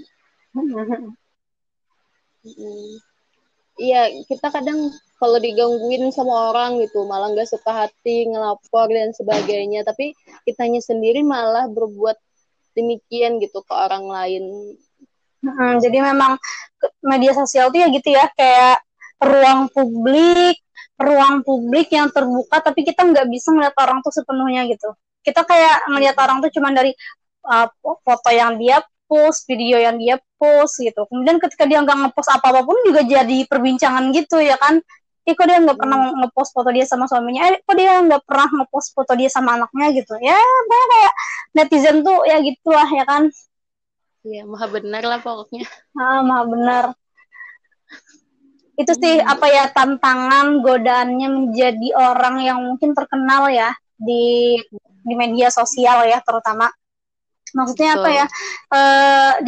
Iya, 3.76 4.09
kita 4.25 4.49
kadang 4.49 4.88
kalau 5.21 5.37
digangguin 5.37 6.09
sama 6.12 6.52
orang 6.52 6.80
gitu 6.80 7.04
malah 7.04 7.33
nggak 7.33 7.49
suka 7.49 7.87
hati 7.87 8.28
ngelapor 8.28 8.88
dan 8.88 9.12
sebagainya. 9.12 9.85
Tapi 9.85 10.16
kitanya 10.49 10.80
sendiri 10.80 11.21
malah 11.21 11.68
berbuat 11.68 12.16
demikian 12.73 13.37
gitu 13.40 13.61
ke 13.64 13.73
orang 13.73 14.09
lain. 14.09 14.45
Hmm, 15.45 15.76
jadi 15.78 16.02
memang 16.02 16.40
media 17.04 17.33
sosial 17.37 17.68
tuh 17.68 17.85
ya 17.85 17.88
gitu 17.92 18.09
ya 18.12 18.26
kayak 18.35 18.83
ruang 19.21 19.68
publik 19.73 20.61
ruang 20.97 21.45
publik 21.45 21.92
yang 21.92 22.09
terbuka 22.09 22.64
tapi 22.64 22.80
kita 22.80 23.04
nggak 23.04 23.28
bisa 23.28 23.52
ngeliat 23.52 23.76
orang 23.76 24.00
tuh 24.00 24.12
sepenuhnya 24.12 24.64
gitu. 24.68 24.97
Kita 25.21 25.45
kayak 25.45 25.92
ngeliat 25.92 26.16
orang 26.16 26.40
tuh 26.40 26.50
cuma 26.56 26.73
dari 26.73 26.97
uh, 27.45 27.68
foto 27.83 28.30
yang 28.33 28.56
dia 28.56 28.80
post 29.07 29.47
video 29.47 29.79
yang 29.79 29.97
dia 29.97 30.21
post 30.39 30.83
gitu. 30.83 31.07
Kemudian 31.09 31.39
ketika 31.41 31.65
dia 31.65 31.83
nggak 31.83 31.97
ngepost 32.07 32.31
apa 32.31 32.47
apa 32.53 32.61
pun 32.67 32.77
juga 32.87 33.03
jadi 33.07 33.47
perbincangan 33.47 34.13
gitu 34.13 34.43
ya 34.43 34.59
kan? 34.59 34.83
Eh 35.27 35.35
kok 35.35 35.47
dia 35.51 35.59
nggak 35.59 35.79
pernah 35.79 35.99
hmm. 36.11 36.23
ngepost 36.23 36.55
foto 36.55 36.71
dia 36.71 36.87
sama 36.87 37.11
suaminya? 37.11 37.51
Eh 37.51 37.59
kok 37.63 37.75
dia 37.75 37.99
nggak 37.99 38.23
pernah 38.23 38.47
ngepost 38.63 38.95
foto 38.95 39.13
dia 39.19 39.27
sama 39.27 39.59
anaknya 39.59 39.87
gitu? 39.95 40.15
Ya 40.23 40.39
kayak 40.39 41.13
netizen 41.57 42.07
tuh 42.07 42.23
ya 42.29 42.39
gitulah 42.43 42.87
ya 42.87 43.05
kan? 43.07 43.27
Iya 44.27 44.43
maha 44.47 44.67
benar 44.71 45.03
lah 45.03 45.19
pokoknya. 45.23 45.67
Ah 45.99 46.23
maha 46.23 46.45
benar. 46.47 46.85
Itu 48.77 48.93
sih 48.93 49.19
hmm. 49.19 49.33
apa 49.33 49.47
ya 49.51 49.65
tantangan 49.73 50.63
godaannya 50.63 51.29
menjadi 51.33 51.89
orang 51.97 52.37
yang 52.45 52.59
mungkin 52.63 52.93
terkenal 52.93 53.49
ya 53.51 53.73
di 53.97 54.61
di 55.07 55.15
media 55.15 55.49
sosial 55.49 56.05
ya 56.05 56.19
terutama 56.21 56.69
maksudnya 57.57 57.97
Betul. 57.97 58.05
apa 58.05 58.09
ya 58.13 58.27
e, 58.69 58.81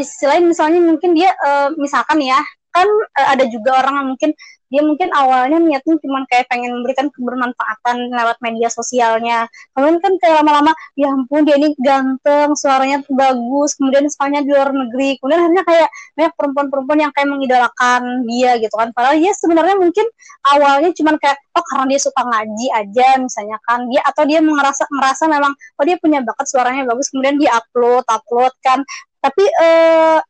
di 0.01 0.05
sisi 0.09 0.25
lain 0.25 0.49
misalnya 0.49 0.81
mungkin 0.81 1.13
dia 1.13 1.31
e, 1.37 1.51
misalkan 1.77 2.19
ya 2.25 2.41
kan 2.73 2.89
e, 2.89 3.21
ada 3.37 3.45
juga 3.53 3.85
orang 3.85 3.95
yang 4.01 4.09
mungkin 4.17 4.31
dia 4.69 4.85
mungkin 4.85 5.09
awalnya 5.17 5.59
niatnya 5.61 5.97
cuma 6.05 6.29
kayak 6.29 6.45
pengen 6.53 6.77
memberikan 6.81 7.09
kebermanfaatan 7.09 8.13
lewat 8.13 8.37
media 8.45 8.69
sosialnya. 8.69 9.49
Kemudian 9.73 9.99
kan 10.05 10.13
kayak 10.21 10.45
lama-lama 10.45 10.73
ya 10.93 11.09
ampun 11.09 11.49
dia 11.49 11.57
ini 11.57 11.73
ganteng 11.81 12.53
suaranya 12.53 13.01
bagus 13.09 13.77
kemudian 13.81 14.05
soalnya 14.13 14.45
di 14.45 14.53
luar 14.53 14.71
negeri. 14.71 15.17
Kemudian 15.19 15.41
akhirnya 15.41 15.65
kayak 15.65 15.89
banyak 16.17 16.33
perempuan-perempuan 16.37 16.99
yang 17.01 17.13
kayak 17.17 17.29
mengidolakan 17.33 18.03
dia 18.29 18.51
gitu 18.61 18.75
kan. 18.77 18.89
Padahal 18.93 19.17
dia 19.17 19.33
sebenarnya 19.33 19.77
mungkin 19.81 20.07
awalnya 20.53 20.91
cuma 20.93 21.17
kayak 21.17 21.39
oh 21.57 21.65
karena 21.65 21.85
dia 21.89 22.01
suka 22.05 22.21
ngaji 22.21 22.67
aja 22.77 23.09
misalnya 23.17 23.59
kan. 23.65 23.89
Dia 23.89 24.01
atau 24.05 24.23
dia 24.29 24.41
merasa 24.45 24.85
merasa 24.93 25.25
memang 25.25 25.53
oh 25.57 25.85
dia 25.89 25.97
punya 25.97 26.21
bakat 26.21 26.45
suaranya 26.45 26.85
bagus 26.85 27.09
kemudian 27.09 27.41
dia 27.41 27.57
upload 27.57 28.05
upload 28.05 28.53
kan. 28.61 28.85
Tapi 29.19 29.45
eh, 29.49 30.21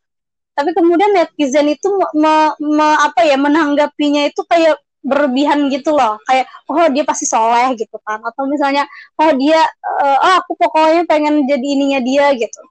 tapi 0.59 0.75
kemudian 0.75 1.15
netizen 1.15 1.71
itu 1.71 1.87
me, 2.19 2.51
me, 2.59 2.87
apa 2.99 3.23
ya 3.23 3.39
menanggapinya 3.39 4.27
itu 4.27 4.43
kayak 4.43 4.75
berlebihan 5.07 5.71
gitu 5.71 5.95
loh. 5.95 6.19
Kayak 6.27 6.51
oh 6.67 6.91
dia 6.91 7.07
pasti 7.07 7.31
soleh 7.31 7.79
gitu 7.79 7.95
kan. 8.03 8.19
Atau 8.27 8.51
misalnya 8.51 8.83
oh 9.23 9.31
dia 9.39 9.63
uh, 10.03 10.19
oh 10.19 10.35
aku 10.43 10.59
pokoknya 10.59 11.07
pengen 11.07 11.47
jadi 11.47 11.63
ininya 11.63 12.01
dia 12.03 12.35
gitu. 12.35 12.63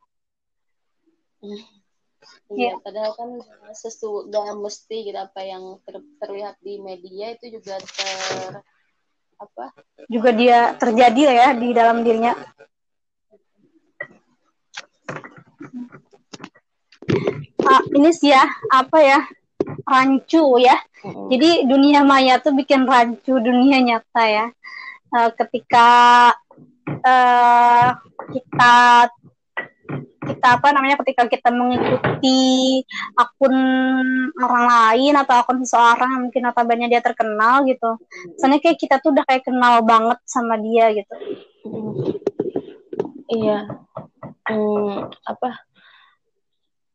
Iya, 2.48 2.76
yeah. 2.76 2.76
padahal 2.84 3.12
kan 3.16 3.30
sesuatu 3.72 4.32
mesti 4.60 5.08
gitu 5.08 5.20
apa 5.20 5.44
yang 5.44 5.80
ter, 5.84 6.00
terlihat 6.20 6.56
di 6.60 6.80
media 6.80 7.36
itu 7.36 7.60
juga 7.60 7.80
ter 7.80 8.64
apa? 9.40 9.72
Juga 10.12 10.36
dia 10.36 10.76
terjadi 10.76 11.22
ya 11.24 11.48
di 11.56 11.72
dalam 11.72 12.04
dirinya. 12.04 12.36
Uh, 17.08 17.57
ini 17.94 18.10
sih 18.14 18.32
ya 18.32 18.44
apa 18.72 18.98
ya 19.02 19.20
rancu 19.88 20.60
ya. 20.62 20.78
hmm 21.04 21.28
Jadi 21.32 21.50
dunia 21.68 22.02
maya 22.04 22.40
tuh 22.40 22.54
bikin 22.56 22.88
rancu 22.88 23.40
dunia 23.40 23.80
nyata 23.84 24.24
ya. 24.28 24.46
Uh, 25.08 25.32
ketika 25.40 25.90
uh, 27.08 27.90
kita 28.28 28.76
kita 30.28 30.48
apa 30.60 30.76
namanya 30.76 31.00
ketika 31.00 31.24
kita 31.32 31.50
mengikuti 31.56 32.84
akun 33.16 33.56
orang 34.36 34.66
lain 34.68 35.16
atau 35.16 35.40
akun 35.40 35.64
seseorang 35.64 36.10
yang 36.12 36.24
mungkin 36.28 36.52
banyak 36.52 36.92
dia 36.92 37.00
terkenal 37.00 37.64
gitu. 37.64 37.96
Soalnya 38.36 38.60
kayak 38.60 38.76
kita 38.76 39.00
tuh 39.00 39.16
udah 39.16 39.24
kayak 39.24 39.48
kenal 39.48 39.80
banget 39.88 40.20
sama 40.28 40.60
dia 40.60 40.92
gitu. 40.92 41.16
Iya. 43.32 43.72
Hmm, 44.48 45.12
apa 45.28 45.68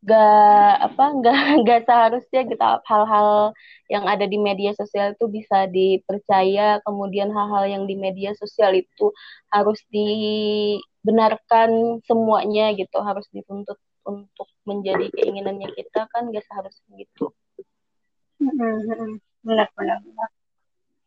gak 0.02 0.82
apa 0.82 1.04
gak 1.22 1.34
gak 1.66 1.80
seharusnya 1.86 2.42
kita 2.42 2.82
hal-hal 2.90 3.54
yang 3.86 4.04
ada 4.10 4.26
di 4.26 4.34
media 4.38 4.74
sosial 4.74 5.14
itu 5.14 5.26
bisa 5.30 5.70
dipercaya. 5.70 6.82
Kemudian 6.82 7.30
hal-hal 7.30 7.64
yang 7.70 7.86
di 7.86 7.94
media 7.94 8.34
sosial 8.34 8.74
itu 8.74 9.14
harus 9.54 9.78
dibenarkan 9.94 11.70
semuanya 12.06 12.74
gitu 12.74 12.98
harus 13.02 13.26
dituntut 13.30 13.78
untuk 14.02 14.50
menjadi 14.66 15.06
keinginannya 15.14 15.70
kita 15.74 16.10
kan 16.10 16.30
gak 16.34 16.42
seharusnya 16.50 16.98
gitu. 16.98 17.30
Benar 18.42 18.98
benar 19.42 19.98
benar. 20.02 20.28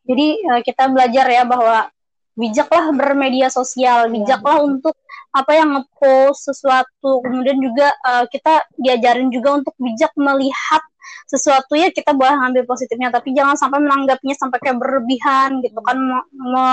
Jadi 0.06 0.26
uh, 0.46 0.62
kita 0.62 0.86
belajar 0.88 1.26
ya 1.26 1.42
bahwa 1.42 1.90
bijaklah 2.36 2.92
bermedia 2.92 3.48
sosial, 3.48 4.12
bijaklah 4.12 4.60
ya. 4.60 4.64
untuk 4.64 4.94
apa 5.36 5.52
yang 5.52 5.76
ngepost 5.76 6.48
sesuatu. 6.48 7.20
Kemudian 7.20 7.60
juga 7.60 7.92
uh, 8.08 8.24
kita 8.24 8.64
diajarin 8.80 9.28
juga 9.28 9.60
untuk 9.60 9.76
bijak 9.76 10.16
melihat 10.16 10.80
sesuatu 11.28 11.78
ya 11.78 11.92
kita 11.92 12.16
boleh 12.16 12.34
ngambil 12.34 12.64
positifnya, 12.66 13.12
tapi 13.12 13.36
jangan 13.36 13.54
sampai 13.54 13.78
menanggapnya 13.82 14.34
sampai 14.34 14.58
kayak 14.58 14.80
berlebihan 14.80 15.60
gitu 15.60 15.78
kan. 15.84 15.94
Me, 16.00 16.18
me, 16.32 16.66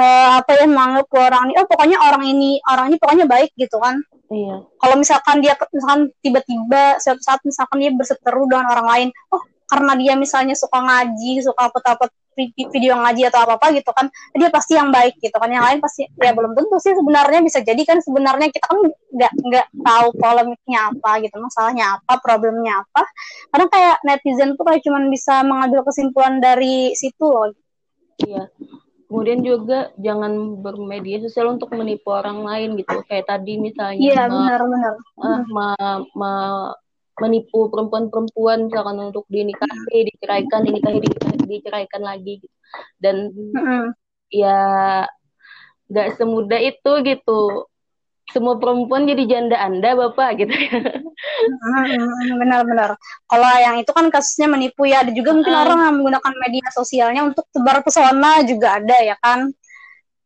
uh, 0.00 0.30
apa 0.40 0.50
ya 0.58 0.66
menganggap 0.66 1.06
orang 1.12 1.52
ini, 1.52 1.54
oh 1.60 1.66
pokoknya 1.68 1.98
orang 2.00 2.24
ini 2.24 2.50
orang 2.66 2.86
ini 2.90 2.96
pokoknya 2.96 3.26
baik 3.28 3.52
gitu 3.54 3.76
kan. 3.78 4.00
Iya. 4.32 4.64
Kalau 4.80 4.96
misalkan 4.96 5.44
dia 5.44 5.54
misalkan 5.70 6.10
tiba-tiba 6.24 6.98
suatu 6.98 7.22
saat 7.22 7.40
misalkan 7.44 7.76
dia 7.78 7.90
berseteru 7.92 8.48
dengan 8.48 8.66
orang 8.72 8.86
lain, 8.88 9.08
oh 9.30 9.42
karena 9.68 9.92
dia 9.98 10.14
misalnya 10.18 10.54
suka 10.54 10.78
ngaji, 10.80 11.44
suka 11.44 11.70
apa-apa 11.70 12.08
video 12.70 12.94
ngaji 12.98 13.30
atau 13.30 13.46
apa 13.46 13.56
apa 13.56 13.66
gitu 13.72 13.90
kan 13.94 14.10
dia 14.34 14.50
pasti 14.50 14.76
yang 14.76 14.90
baik 14.90 15.16
gitu 15.22 15.34
kan. 15.34 15.48
Yang 15.48 15.64
lain 15.70 15.78
pasti 15.80 16.02
ya 16.20 16.30
belum 16.34 16.52
tentu 16.52 16.76
sih 16.82 16.92
sebenarnya 16.92 17.40
bisa 17.40 17.58
jadi 17.62 17.82
kan 17.86 17.98
sebenarnya 18.02 18.48
kita 18.50 18.66
kan 18.66 18.78
nggak 19.14 19.32
nggak 19.38 19.66
tahu 19.80 20.06
polemiknya 20.18 20.80
apa 20.90 21.10
gitu 21.22 21.36
masalahnya 21.38 21.86
apa 21.98 22.12
problemnya 22.20 22.82
apa. 22.82 23.02
Karena 23.54 23.66
kayak 23.70 23.96
netizen 24.04 24.50
tuh 24.58 24.64
kayak 24.66 24.82
cuman 24.82 25.08
bisa 25.08 25.40
mengambil 25.46 25.80
kesimpulan 25.86 26.42
dari 26.42 26.92
situ 26.98 27.24
loh. 27.24 27.54
Iya. 28.20 28.50
Kemudian 29.04 29.46
juga 29.46 29.94
jangan 30.00 30.58
bermedia 30.58 31.22
sosial 31.22 31.54
untuk 31.54 31.70
menipu 31.76 32.10
orang 32.10 32.42
lain 32.42 32.74
gitu. 32.80 32.98
Kayak 33.06 33.30
tadi 33.30 33.60
misalnya 33.62 34.00
iya 34.00 34.26
benar 34.26 34.60
benar. 34.66 34.94
uh, 35.22 35.40
ma, 35.54 35.68
ma, 36.18 36.32
menipu 37.22 37.70
perempuan-perempuan 37.70 38.66
misalkan 38.66 38.98
untuk 38.98 39.22
dinikahi, 39.30 40.10
diceraikan, 40.10 40.66
dinikahi, 40.66 40.98
diceraikan 41.46 42.02
lagi 42.02 42.42
gitu. 42.42 42.56
Dan 42.98 43.30
mm-hmm. 43.30 43.84
ya 44.34 44.60
nggak 45.88 46.08
semudah 46.16 46.60
itu 46.60 46.92
gitu. 47.04 47.40
Semua 48.32 48.56
perempuan 48.56 49.04
jadi 49.04 49.28
janda 49.28 49.60
Anda, 49.60 49.92
Bapak 49.94 50.40
gitu 50.40 50.54
Benar-benar. 52.40 52.96
Kalau 53.28 53.50
yang 53.60 53.76
itu 53.84 53.92
kan 53.92 54.08
kasusnya 54.08 54.48
menipu 54.48 54.88
ya, 54.88 55.04
ada 55.04 55.12
juga 55.12 55.36
mungkin 55.36 55.52
uh. 55.52 55.60
orang 55.60 55.78
yang 55.84 55.94
menggunakan 56.00 56.34
media 56.40 56.66
sosialnya 56.72 57.22
untuk 57.28 57.44
tebar 57.52 57.84
pesona 57.84 58.40
juga 58.48 58.80
ada 58.80 58.96
ya 59.04 59.16
kan. 59.20 59.52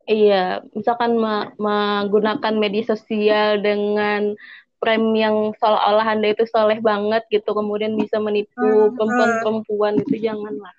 Iya, 0.08 0.64
misalkan 0.72 1.20
menggunakan 1.58 2.54
media 2.56 2.96
sosial 2.96 3.60
dengan 3.60 4.32
frame 4.78 5.10
yang 5.18 5.37
seolah-olah 5.58 6.06
anda 6.06 6.32
itu 6.32 6.46
soleh 6.46 6.78
banget 6.78 7.26
gitu 7.28 7.50
kemudian 7.50 7.98
bisa 7.98 8.22
menipu 8.22 8.94
perempuan-perempuan 8.94 9.98
itu 10.00 10.22
janganlah 10.22 10.75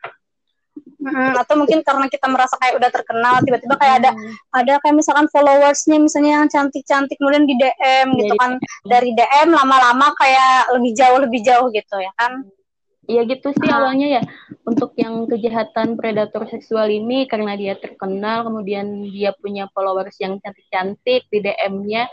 Hmm, 1.00 1.32
atau 1.32 1.56
mungkin 1.56 1.80
karena 1.80 2.12
kita 2.12 2.28
merasa 2.28 2.60
kayak 2.60 2.76
udah 2.76 2.92
terkenal 2.92 3.40
tiba-tiba 3.48 3.80
kayak 3.80 3.96
ada 4.04 4.12
hmm. 4.12 4.36
ada 4.52 4.74
kayak 4.84 4.96
misalkan 5.00 5.32
followersnya 5.32 5.96
misalnya 5.96 6.44
yang 6.44 6.52
cantik-cantik 6.52 7.16
kemudian 7.16 7.48
di 7.48 7.56
DM 7.56 8.20
gitu 8.20 8.36
kan. 8.36 8.60
dari 8.84 9.16
DM 9.16 9.56
lama-lama 9.56 10.12
kayak 10.20 10.76
lebih 10.76 10.92
jauh 11.00 11.20
lebih 11.24 11.40
jauh 11.40 11.68
gitu 11.72 11.96
ya 12.04 12.12
kan? 12.20 12.44
Iya 13.10 13.26
gitu 13.26 13.48
sih 13.56 13.70
ah. 13.72 13.80
awalnya 13.80 14.08
ya. 14.20 14.22
Untuk 14.68 14.92
yang 15.00 15.24
kejahatan 15.26 15.96
predator 15.96 16.44
seksual 16.52 16.92
ini 16.92 17.26
karena 17.32 17.56
dia 17.56 17.80
terkenal 17.80 18.44
kemudian 18.46 19.08
dia 19.08 19.32
punya 19.40 19.72
followers 19.72 20.20
yang 20.20 20.36
cantik-cantik 20.44 21.32
di 21.32 21.40
DM-nya 21.40 22.12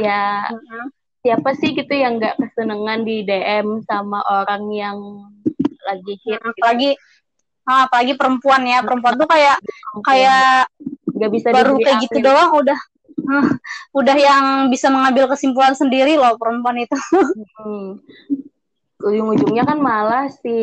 ya 0.00 0.48
uh-huh 0.48 0.88
siapa 1.22 1.54
sih 1.54 1.70
gitu 1.72 1.94
yang 1.94 2.18
nggak 2.18 2.34
kesenangan 2.34 3.06
di 3.06 3.22
DM 3.22 3.86
sama 3.86 4.18
orang 4.26 4.66
yang 4.74 4.98
lagi 5.86 6.18
hit 6.18 6.38
gitu. 6.42 6.50
apalagi 6.50 6.90
ah, 7.66 7.86
apalagi 7.86 8.14
perempuan 8.18 8.62
ya. 8.66 8.82
Perempuan 8.82 9.14
tuh 9.18 9.28
kayak 9.28 9.56
kayak 10.06 10.66
nggak 11.12 11.30
bisa 11.30 11.48
baru 11.54 11.74
kayak 11.78 11.98
gitu 12.08 12.18
ya. 12.18 12.24
doang 12.30 12.52
udah. 12.58 12.80
Uh, 13.22 13.46
udah 13.94 14.16
yang 14.18 14.44
bisa 14.66 14.90
mengambil 14.90 15.30
kesimpulan 15.30 15.76
sendiri 15.78 16.18
loh 16.18 16.34
perempuan 16.36 16.82
itu. 16.82 16.96
Hmm. 17.62 18.02
ujung-ujungnya 19.02 19.66
kan 19.66 19.82
malah 19.82 20.30
si 20.30 20.54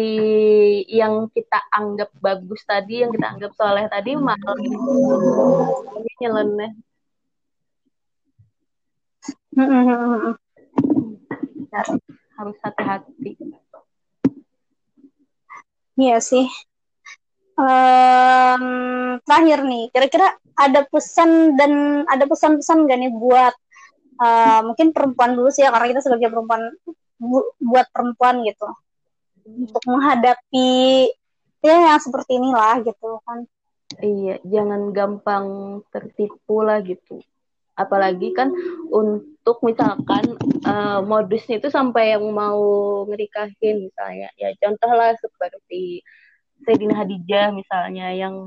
yang 0.87 1.27
kita 1.27 1.59
anggap 1.75 2.07
bagus 2.23 2.63
tadi 2.63 3.03
yang 3.03 3.11
kita 3.11 3.35
anggap 3.35 3.51
soleh 3.51 3.83
tadi 3.91 4.15
malah 4.15 4.55
ini 4.55 6.11
nyeleneh. 6.23 6.71
Hmm, 9.59 9.67
hmm, 9.67 10.33
harus 12.39 12.57
hati-hati. 12.63 13.35
Iya 15.99 16.23
sih 16.23 16.47
um, 17.59 18.63
terakhir 19.27 19.59
nih 19.67 19.91
kira-kira 19.91 20.27
ada 20.55 20.81
pesan 20.87 21.55
dan 21.59 22.03
ada 22.07 22.23
pesan-pesan 22.27 22.87
gak 22.87 22.99
nih 22.99 23.11
buat 23.11 23.55
uh, 24.19 24.59
mungkin 24.67 24.91
perempuan 24.91 25.35
dulu 25.35 25.51
sih 25.51 25.63
ya 25.63 25.71
karena 25.71 25.95
kita 25.95 26.01
sebagai 26.03 26.31
perempuan 26.31 26.71
bu, 27.19 27.39
buat 27.59 27.87
perempuan 27.91 28.43
gitu. 28.47 28.67
Untuk 29.49 29.83
menghadapi 29.87 31.09
ya 31.59 31.75
yang 31.95 32.01
seperti 32.01 32.37
inilah 32.37 32.83
gitu 32.83 33.19
kan. 33.23 33.47
Iya 33.99 34.37
jangan 34.45 34.93
gampang 34.93 35.45
tertipu 35.89 36.61
lah 36.61 36.83
gitu. 36.85 37.23
Apalagi 37.73 38.35
kan 38.35 38.51
untuk 38.91 39.63
misalkan 39.63 40.35
uh, 40.67 40.99
modusnya 41.01 41.57
itu 41.63 41.71
sampai 41.71 42.13
yang 42.13 42.27
mau 42.29 42.59
ngerikahin 43.07 43.87
misalnya. 43.87 44.29
Ya 44.35 44.51
contohlah 44.59 45.15
seperti 45.17 46.03
Sayyidina 46.69 46.93
Hadijah 46.93 47.49
misalnya 47.49 48.13
yang 48.13 48.45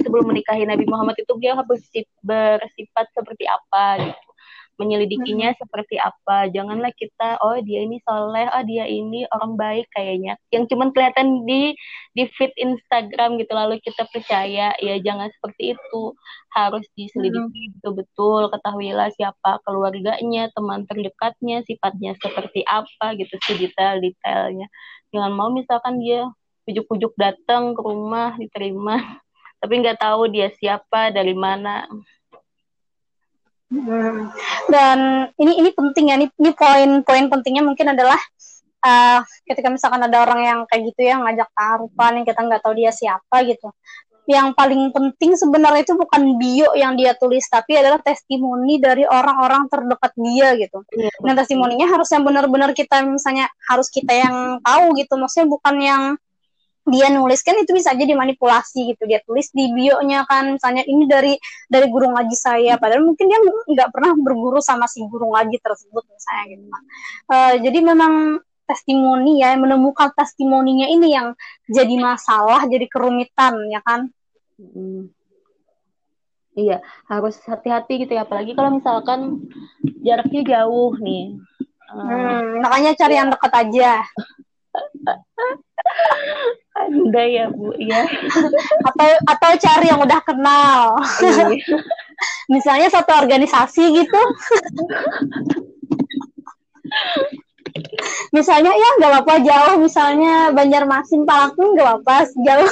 sebelum 0.00 0.32
menikahi 0.32 0.64
Nabi 0.64 0.88
Muhammad 0.88 1.20
itu 1.20 1.28
dia 1.36 1.52
harus 1.52 1.84
bersifat 2.24 3.12
seperti 3.12 3.44
apa 3.44 4.00
gitu 4.00 4.31
menyelidikinya 4.80 5.52
hmm. 5.52 5.58
seperti 5.60 5.96
apa. 6.00 6.48
Janganlah 6.52 6.92
kita 6.96 7.40
oh 7.44 7.58
dia 7.60 7.84
ini 7.84 8.00
soleh, 8.04 8.48
oh 8.48 8.64
dia 8.64 8.88
ini 8.88 9.24
orang 9.32 9.56
baik 9.56 9.86
kayaknya. 9.92 10.38
Yang 10.52 10.72
cuman 10.72 10.92
kelihatan 10.92 11.44
di 11.48 11.76
di 12.16 12.24
feed 12.36 12.52
Instagram 12.56 13.40
gitu 13.40 13.52
lalu 13.52 13.80
kita 13.84 14.08
percaya 14.08 14.72
ya 14.76 14.94
jangan 15.00 15.28
seperti 15.40 15.76
itu. 15.76 16.02
Harus 16.52 16.84
diselidiki 16.96 17.40
hmm. 17.40 17.72
betul-betul, 17.80 18.52
ketahuilah 18.52 19.08
siapa 19.16 19.60
keluarganya, 19.64 20.52
teman 20.52 20.84
terdekatnya, 20.84 21.64
sifatnya 21.64 22.12
seperti 22.20 22.60
apa 22.68 23.16
gitu 23.16 23.34
sih 23.48 23.56
detail-detailnya. 23.56 24.68
Jangan 25.12 25.32
mau 25.32 25.48
misalkan 25.48 26.00
dia 26.00 26.28
pujuk-pujuk 26.66 27.12
datang 27.18 27.74
ke 27.74 27.80
rumah 27.82 28.38
diterima 28.38 28.96
tapi 29.62 29.78
nggak 29.82 29.98
tahu 30.02 30.30
dia 30.30 30.50
siapa 30.58 31.10
dari 31.10 31.34
mana 31.34 31.86
Hmm. 33.72 34.28
Dan 34.68 34.98
ini 35.40 35.64
ini 35.64 35.70
penting 35.72 36.12
ya, 36.12 36.14
ini, 36.20 36.28
ini 36.36 36.50
poin-poin 36.52 37.24
pentingnya 37.32 37.64
mungkin 37.64 37.96
adalah 37.96 38.20
uh, 38.84 39.24
ketika 39.48 39.72
misalkan 39.72 40.04
ada 40.04 40.28
orang 40.28 40.40
yang 40.44 40.58
kayak 40.68 40.92
gitu 40.92 41.08
ya 41.08 41.16
ngajak 41.16 41.48
taruhan 41.56 42.12
yang 42.20 42.26
kita 42.28 42.40
nggak 42.44 42.60
tahu 42.60 42.74
dia 42.76 42.92
siapa 42.92 43.36
gitu. 43.48 43.72
Yang 44.28 44.54
paling 44.54 44.94
penting 44.94 45.34
sebenarnya 45.34 45.82
itu 45.82 45.98
bukan 45.98 46.38
bio 46.38 46.70
yang 46.78 46.94
dia 46.94 47.16
tulis, 47.18 47.42
tapi 47.50 47.74
adalah 47.74 47.98
testimoni 47.98 48.78
dari 48.78 49.02
orang-orang 49.02 49.66
terdekat 49.66 50.12
dia 50.14 50.54
gitu. 50.60 50.78
Iya, 50.94 51.10
Dan 51.26 51.34
testimoninya 51.34 51.90
harus 51.90 52.06
yang 52.14 52.22
benar-benar 52.22 52.70
kita 52.70 53.02
misalnya 53.02 53.50
harus 53.66 53.90
kita 53.90 54.14
yang 54.14 54.62
tahu 54.62 54.94
gitu, 54.94 55.18
maksudnya 55.18 55.48
bukan 55.50 55.76
yang 55.82 56.02
dia 56.82 57.06
nulis 57.14 57.40
kan 57.46 57.54
itu 57.58 57.70
bisa 57.70 57.94
aja 57.94 58.02
dimanipulasi 58.02 58.94
gitu. 58.94 59.06
Dia 59.06 59.22
tulis 59.22 59.50
di 59.54 59.70
bio-nya 59.70 60.26
kan 60.26 60.58
misalnya 60.58 60.82
ini 60.82 61.06
dari 61.06 61.34
dari 61.70 61.86
guru 61.86 62.10
ngaji 62.10 62.36
saya. 62.36 62.74
Padahal 62.78 63.06
mungkin 63.06 63.30
dia 63.30 63.38
nggak 63.42 63.90
pernah 63.94 64.12
berguru 64.18 64.58
sama 64.58 64.90
si 64.90 65.02
guru 65.06 65.30
ngaji 65.30 65.56
tersebut 65.62 66.04
misalnya 66.10 66.44
gitu 66.50 66.64
uh, 67.30 67.54
jadi 67.60 67.78
memang 67.82 68.14
testimoni 68.66 69.42
ya 69.42 69.58
menemukan 69.58 70.14
testimoninya 70.16 70.88
ini 70.88 71.12
yang 71.12 71.34
jadi 71.68 71.94
masalah 71.98 72.64
jadi 72.66 72.86
kerumitan 72.88 73.58
ya 73.68 73.80
kan? 73.84 74.08
Hmm. 74.56 75.10
iya 76.52 76.84
harus 77.08 77.40
hati-hati 77.46 78.06
gitu 78.06 78.12
ya. 78.12 78.28
Apalagi 78.28 78.52
kalau 78.52 78.76
misalkan 78.76 79.48
jaraknya 80.04 80.42
jauh 80.44 80.92
nih. 81.00 81.38
Hmm, 81.92 82.64
makanya 82.64 82.96
cari 82.96 83.14
ya. 83.16 83.18
yang 83.20 83.28
dekat 83.28 83.52
aja 83.52 83.90
anda 86.72 87.22
ya 87.28 87.46
Bu 87.52 87.74
ya. 87.76 88.06
atau 88.88 89.08
atau 89.28 89.50
cari 89.60 89.86
yang 89.92 90.00
udah 90.00 90.20
kenal. 90.24 90.96
Iya. 91.20 91.58
Misalnya 92.48 92.88
satu 92.90 93.12
organisasi 93.12 93.82
gitu. 94.02 94.20
misalnya 98.32 98.72
ya 98.72 98.88
nggak 99.00 99.10
apa-apa 99.12 99.34
jauh 99.44 99.74
misalnya 99.80 100.52
Banjarmasin 100.52 101.24
Palangkaraya 101.28 101.72
nggak 101.72 101.86
apa-apa 101.88 102.16
jauh 102.44 102.70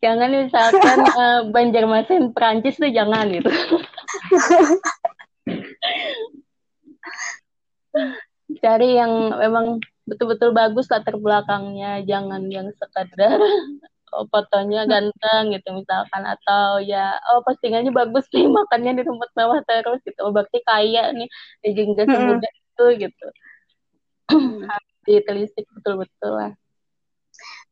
jangan 0.00 0.28
misalkan 0.32 0.98
uh, 1.04 1.40
Banjarmasin 1.52 2.32
Perancis 2.32 2.80
tuh 2.80 2.88
jangan 2.92 3.28
gitu 3.28 3.48
cari 8.60 9.00
yang 9.00 9.34
memang 9.36 9.80
betul-betul 10.04 10.54
bagus 10.54 10.86
latar 10.92 11.16
belakangnya 11.16 12.04
jangan 12.04 12.46
yang 12.52 12.68
sekadar 12.76 13.40
oh, 14.14 14.26
fotonya 14.28 14.86
ganteng 14.86 15.54
gitu 15.54 15.68
misalkan 15.74 16.22
atau 16.26 16.82
ya 16.82 17.14
oh 17.30 17.42
postingannya 17.46 17.94
bagus 17.94 18.26
nih 18.34 18.46
makannya 18.58 19.00
di 19.00 19.04
tempat 19.06 19.30
mewah 19.38 19.60
terus 19.64 20.00
gitu. 20.04 20.18
Oh, 20.26 20.32
berarti 20.34 20.58
kaya 20.66 21.14
nih 21.14 21.28
ya 21.64 21.70
juga 21.74 22.02
semudah 22.06 22.52
itu 22.52 22.84
gitu. 23.08 23.26
Ditelisik 25.06 25.66
betul-betul 25.80 26.32
lah. 26.34 26.52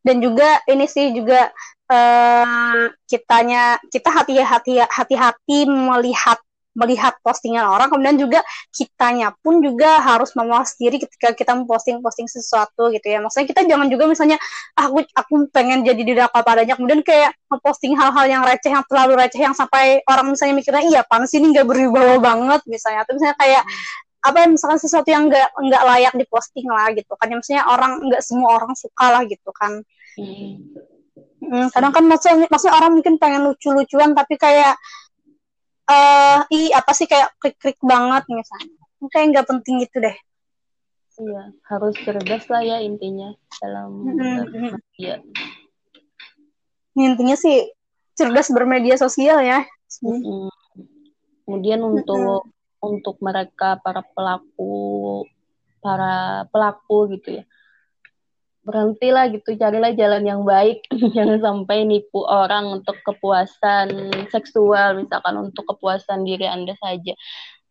Dan 0.00 0.24
juga 0.24 0.62
ini 0.70 0.86
sih 0.88 1.12
juga 1.12 1.50
uh, 1.90 2.86
kitanya 3.04 3.76
kita 3.92 4.08
hati-hati 4.08 4.80
hati-hati 4.86 5.58
melihat 5.68 6.38
melihat 6.78 7.18
postingan 7.26 7.66
orang 7.66 7.90
kemudian 7.90 8.14
juga 8.14 8.40
kitanya 8.70 9.34
pun 9.42 9.58
juga 9.58 9.98
harus 9.98 10.30
memuas 10.38 10.78
diri 10.78 11.02
ketika 11.02 11.34
kita 11.34 11.58
memposting-posting 11.58 12.30
sesuatu 12.30 12.94
gitu 12.94 13.02
ya. 13.02 13.18
Maksudnya 13.18 13.50
kita 13.50 13.66
jangan 13.66 13.90
juga 13.90 14.06
misalnya 14.06 14.38
ah, 14.78 14.86
aku 14.86 15.02
aku 15.10 15.34
pengen 15.50 15.82
jadi 15.82 15.98
diri 15.98 16.20
apa 16.22 16.38
padanya 16.46 16.78
kemudian 16.78 17.02
kayak 17.02 17.34
memposting 17.50 17.98
hal-hal 17.98 18.26
yang 18.30 18.42
receh 18.46 18.70
yang 18.70 18.86
terlalu 18.86 19.18
receh 19.18 19.42
yang 19.42 19.58
sampai 19.58 19.98
orang 20.06 20.30
misalnya 20.30 20.54
mikirnya 20.54 20.82
iya 20.86 21.00
pan 21.02 21.26
ini 21.26 21.46
nggak 21.50 21.66
berwibawa 21.66 22.16
banget 22.22 22.62
misalnya. 22.70 23.02
Atau 23.02 23.18
misalnya 23.18 23.36
kayak 23.36 23.64
apa 24.18 24.38
misalkan 24.50 24.78
sesuatu 24.78 25.08
yang 25.10 25.26
nggak 25.26 25.50
nggak 25.58 25.82
layak 25.82 26.14
diposting 26.14 26.70
lah 26.70 26.94
gitu 26.94 27.10
kan. 27.18 27.26
Ya 27.26 27.34
maksudnya 27.42 27.62
orang 27.66 27.92
nggak 28.06 28.22
semua 28.22 28.54
orang 28.54 28.72
suka 28.78 29.06
lah 29.10 29.22
gitu 29.26 29.50
kan. 29.50 29.82
Hmm. 30.14 30.54
Hmm, 31.38 31.70
kadang 31.70 31.94
kan 31.94 32.04
maksudnya, 32.04 32.50
maksudnya 32.50 32.74
orang 32.76 32.98
mungkin 32.98 33.14
pengen 33.16 33.46
lucu-lucuan 33.46 34.12
tapi 34.12 34.34
kayak 34.34 34.74
uh, 35.88 36.38
i 36.52 36.70
apa 36.76 36.92
sih 36.92 37.08
kayak 37.08 37.32
krik-krik 37.40 37.80
banget 37.80 38.24
misalnya 38.28 38.76
kayak 39.10 39.26
nggak 39.34 39.48
penting 39.48 39.82
gitu 39.82 39.96
deh 40.04 40.16
iya 41.18 41.42
harus 41.66 41.94
cerdas 42.04 42.44
lah 42.46 42.62
ya 42.62 42.78
intinya 42.78 43.34
dalam 43.58 43.90
mm-hmm. 44.06 44.72
ya 45.00 45.18
intinya 46.94 47.34
sih 47.34 47.72
cerdas 48.14 48.52
bermedia 48.54 48.94
sosial 48.94 49.42
ya 49.42 49.66
mm-hmm. 50.04 50.50
kemudian 51.46 51.80
untuk 51.82 52.18
mm-hmm. 52.22 52.86
untuk 52.86 53.16
mereka 53.18 53.82
para 53.82 54.06
pelaku 54.14 55.26
para 55.82 56.46
pelaku 56.50 57.18
gitu 57.18 57.42
ya 57.42 57.44
berhentilah 58.68 59.32
gitu 59.32 59.56
carilah 59.56 59.96
jalan 59.96 60.28
yang 60.28 60.42
baik. 60.44 60.84
Jangan 61.16 61.40
sampai 61.40 61.88
nipu 61.88 62.20
orang 62.28 62.68
untuk 62.68 63.00
kepuasan 63.00 64.12
seksual 64.28 65.00
misalkan 65.00 65.40
untuk 65.40 65.64
kepuasan 65.72 66.28
diri 66.28 66.44
anda 66.44 66.76
saja. 66.76 67.16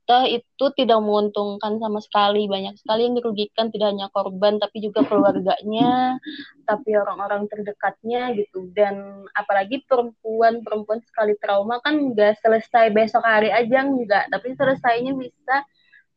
Toh 0.07 0.23
itu 0.23 0.65
tidak 0.79 1.03
menguntungkan 1.03 1.77
sama 1.83 1.99
sekali. 1.99 2.47
Banyak 2.47 2.79
sekali 2.79 3.05
yang 3.05 3.19
dirugikan 3.19 3.67
tidak 3.69 3.93
hanya 3.93 4.07
korban 4.09 4.57
tapi 4.57 4.79
juga 4.81 5.03
keluarganya 5.05 6.17
tapi 6.63 6.95
orang-orang 6.97 7.45
terdekatnya 7.51 8.33
gitu. 8.33 8.71
Dan 8.73 9.27
apalagi 9.37 9.85
perempuan 9.85 10.65
perempuan 10.65 11.03
sekali 11.05 11.37
trauma 11.37 11.77
kan 11.83 11.93
nggak 11.93 12.39
selesai 12.41 12.89
besok 12.89 13.21
hari 13.21 13.53
aja 13.53 13.85
enggak 13.85 14.31
tapi 14.33 14.55
selesainya 14.57 15.13
bisa 15.13 15.61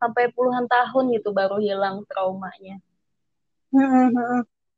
sampai 0.01 0.33
puluhan 0.33 0.65
tahun 0.65 1.13
gitu 1.21 1.37
baru 1.37 1.61
hilang 1.61 2.07
traumanya. 2.09 2.81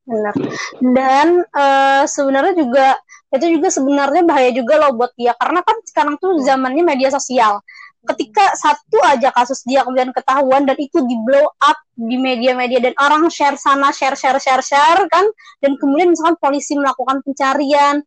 Benar. 0.03 0.35
Dan 0.83 1.47
uh, 1.55 2.05
sebenarnya 2.11 2.55
juga 2.59 2.99
itu 3.33 3.47
juga 3.59 3.69
sebenarnya 3.73 4.23
bahaya 4.29 4.51
juga 4.53 4.77
loh 4.77 4.93
buat 4.93 5.15
dia 5.17 5.33
karena 5.39 5.65
kan 5.65 5.77
sekarang 5.89 6.15
tuh 6.19 6.43
zamannya 6.43 6.83
media 6.85 7.09
sosial. 7.09 7.63
Ketika 8.03 8.59
satu 8.59 8.99
aja 9.07 9.31
kasus 9.31 9.63
dia 9.63 9.87
kemudian 9.87 10.11
ketahuan 10.11 10.67
dan 10.67 10.75
itu 10.75 10.99
di 11.07 11.15
blow 11.23 11.47
up 11.63 11.79
di 11.95 12.19
media-media 12.19 12.83
dan 12.83 12.95
orang 12.99 13.31
share 13.31 13.55
sana 13.55 13.95
share 13.95 14.19
share 14.19 14.43
share 14.43 14.59
share 14.59 15.07
kan 15.07 15.23
dan 15.63 15.79
kemudian 15.79 16.11
misalkan 16.11 16.35
polisi 16.43 16.75
melakukan 16.75 17.23
pencarian 17.23 18.03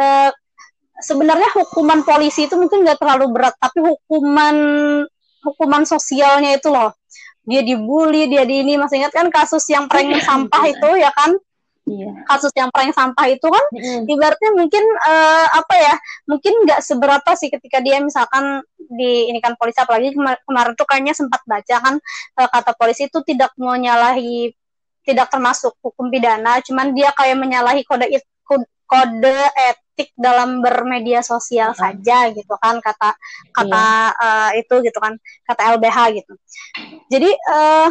uh, 0.00 0.32
sebenarnya 1.04 1.52
hukuman 1.60 2.00
polisi 2.08 2.48
itu 2.48 2.56
mungkin 2.56 2.88
nggak 2.88 2.96
terlalu 2.96 3.36
berat 3.36 3.54
tapi 3.60 3.84
hukuman 3.84 4.56
hukuman 5.44 5.82
sosialnya 5.84 6.56
itu 6.56 6.72
loh 6.72 6.96
dia 7.44 7.60
dibully 7.60 8.28
dia 8.28 8.48
di 8.48 8.64
ini 8.64 8.80
masih 8.80 9.04
ingat 9.04 9.12
kan 9.12 9.28
kasus 9.28 9.64
yang 9.68 9.88
prank 9.88 10.10
sampah 10.28 10.64
itu 10.68 10.90
ya 11.00 11.12
kan 11.12 11.36
Iya. 11.84 12.24
kasus 12.24 12.48
yang 12.56 12.72
prank 12.72 12.96
sampah 12.96 13.28
itu 13.28 13.44
kan 13.44 13.64
mm. 13.76 14.08
ibaratnya 14.08 14.56
mungkin 14.56 14.80
uh, 15.04 15.46
apa 15.52 15.74
ya 15.76 15.94
mungkin 16.24 16.64
nggak 16.64 16.80
seberapa 16.80 17.36
sih 17.36 17.52
ketika 17.52 17.84
dia 17.84 18.00
misalkan 18.00 18.64
di 18.88 19.28
ini 19.28 19.36
kan 19.44 19.52
polisi 19.60 19.84
apalagi 19.84 20.16
kemar 20.16 20.40
kemarin 20.48 20.72
tuh 20.80 20.88
kayaknya 20.88 21.12
sempat 21.12 21.44
baca 21.44 21.76
kan 21.84 22.00
uh, 22.40 22.48
kata 22.48 22.72
polisi 22.80 23.04
itu 23.04 23.20
tidak 23.28 23.52
menyalahi 23.60 24.56
tidak 25.04 25.28
termasuk 25.28 25.76
hukum 25.84 26.08
pidana 26.08 26.64
cuman 26.64 26.96
dia 26.96 27.12
kayak 27.12 27.36
menyalahi 27.36 27.84
kode 27.84 28.08
kode 28.48 28.64
etik 29.94 30.10
dalam 30.18 30.58
bermedia 30.58 31.22
sosial 31.22 31.70
hmm. 31.70 31.78
saja 31.78 32.18
gitu 32.34 32.54
kan 32.58 32.82
kata 32.82 33.14
kata 33.54 33.86
iya. 34.10 34.24
uh, 34.26 34.50
itu 34.58 34.74
gitu 34.82 34.98
kan 34.98 35.14
kata 35.46 35.78
LBH 35.78 35.98
gitu 36.18 36.32
jadi 37.08 37.30
uh, 37.30 37.88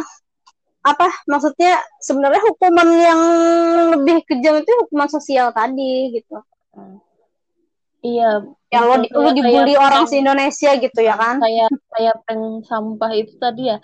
apa 0.84 1.08
maksudnya 1.24 1.80
sebenarnya 2.04 2.44
hukuman 2.44 2.88
yang 2.92 3.20
lebih 3.96 4.20
kejam 4.28 4.60
itu 4.60 4.68
hukuman 4.84 5.08
sosial 5.08 5.48
tadi 5.56 6.12
gitu 6.20 6.36
hmm. 6.76 7.00
iya 8.04 8.44
ya 8.68 8.80
lo, 8.84 9.00
di, 9.00 9.08
lo 9.08 9.30
dibully 9.32 9.74
orang 9.80 10.04
se 10.04 10.20
Indonesia 10.20 10.76
gitu 10.76 11.00
ya 11.00 11.16
kan 11.16 11.40
kayak 11.40 11.72
kayak 11.94 12.16
peng 12.28 12.60
sampah 12.68 13.12
itu 13.16 13.32
tadi 13.40 13.72
ya 13.72 13.80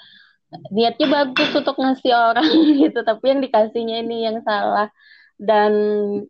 niatnya 0.74 1.06
bagus 1.08 1.50
untuk 1.56 1.78
ngasih 1.78 2.12
orang 2.12 2.48
gitu 2.84 3.00
tapi 3.00 3.24
yang 3.32 3.40
dikasihnya 3.40 3.96
ini 4.04 4.28
yang 4.28 4.44
salah 4.44 4.92
dan 5.40 5.72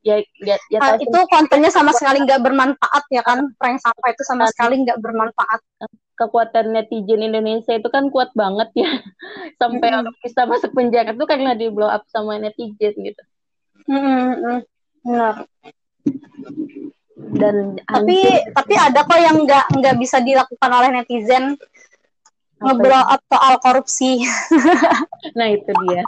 ya 0.07 0.23
ya, 0.39 0.55
ya 0.71 0.79
uh, 0.79 0.95
itu 1.03 1.19
kontennya 1.35 1.67
sama 1.67 1.91
sekali 1.91 2.23
nggak 2.23 2.47
bermanfaat 2.47 3.05
ya 3.11 3.27
kan? 3.27 3.43
Prank 3.59 3.83
sampah 3.83 4.09
itu 4.15 4.23
sama 4.23 4.47
sekali 4.55 4.87
nggak 4.87 5.03
bermanfaat. 5.03 5.61
kekuatan 6.21 6.77
netizen 6.77 7.25
Indonesia 7.25 7.81
itu 7.81 7.89
kan 7.89 8.13
kuat 8.13 8.29
banget 8.37 8.69
ya. 8.77 8.93
Sampai 9.61 9.89
mm 9.89 9.95
-hmm. 9.97 10.01
orang 10.05 10.17
bisa 10.21 10.45
masuk 10.45 10.71
penjara 10.77 11.17
itu 11.17 11.25
karena 11.25 11.57
di 11.57 11.73
blow 11.73 11.89
up 11.89 12.05
sama 12.13 12.37
netizen 12.37 12.93
gitu. 12.93 13.23
Mm 13.89 14.01
-hmm. 14.05 14.57
benar. 15.01 15.35
Dan 17.41 17.81
tapi 17.89 18.21
hancur. 18.21 18.53
tapi 18.53 18.75
ada 18.77 19.01
kok 19.01 19.17
yang 19.17 19.49
nggak 19.49 19.67
nggak 19.81 19.97
bisa 19.97 20.21
dilakukan 20.21 20.71
oleh 20.71 20.91
netizen 20.93 21.57
ngeblow 22.61 23.05
up 23.09 23.21
soal 23.27 23.55
korupsi. 23.61 24.21
Nah 25.37 25.53
itu 25.53 25.69
dia. 25.85 26.03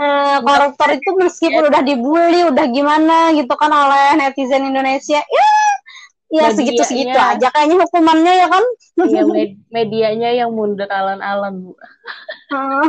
Uh, 0.00 0.40
koruptor 0.40 0.88
itu 0.96 1.10
meskipun 1.20 1.68
udah 1.68 1.84
dibully 1.84 2.40
udah 2.48 2.66
gimana 2.72 3.36
gitu 3.36 3.52
kan 3.52 3.68
oleh 3.68 4.16
netizen 4.16 4.64
Indonesia 4.64 5.20
ya 5.20 5.48
ya 6.32 6.48
segitu 6.56 6.80
segitu 6.84 7.12
aja. 7.14 7.52
Kayaknya 7.52 7.76
hukumannya 7.84 8.32
ya 8.32 8.46
kan? 8.48 8.64
Iya 9.04 9.22
med 9.28 9.60
medianya 9.68 10.30
yang 10.32 10.56
mundur 10.56 10.88
alon-alon 10.88 11.68
bu. 11.68 11.72
Uh, 12.48 12.88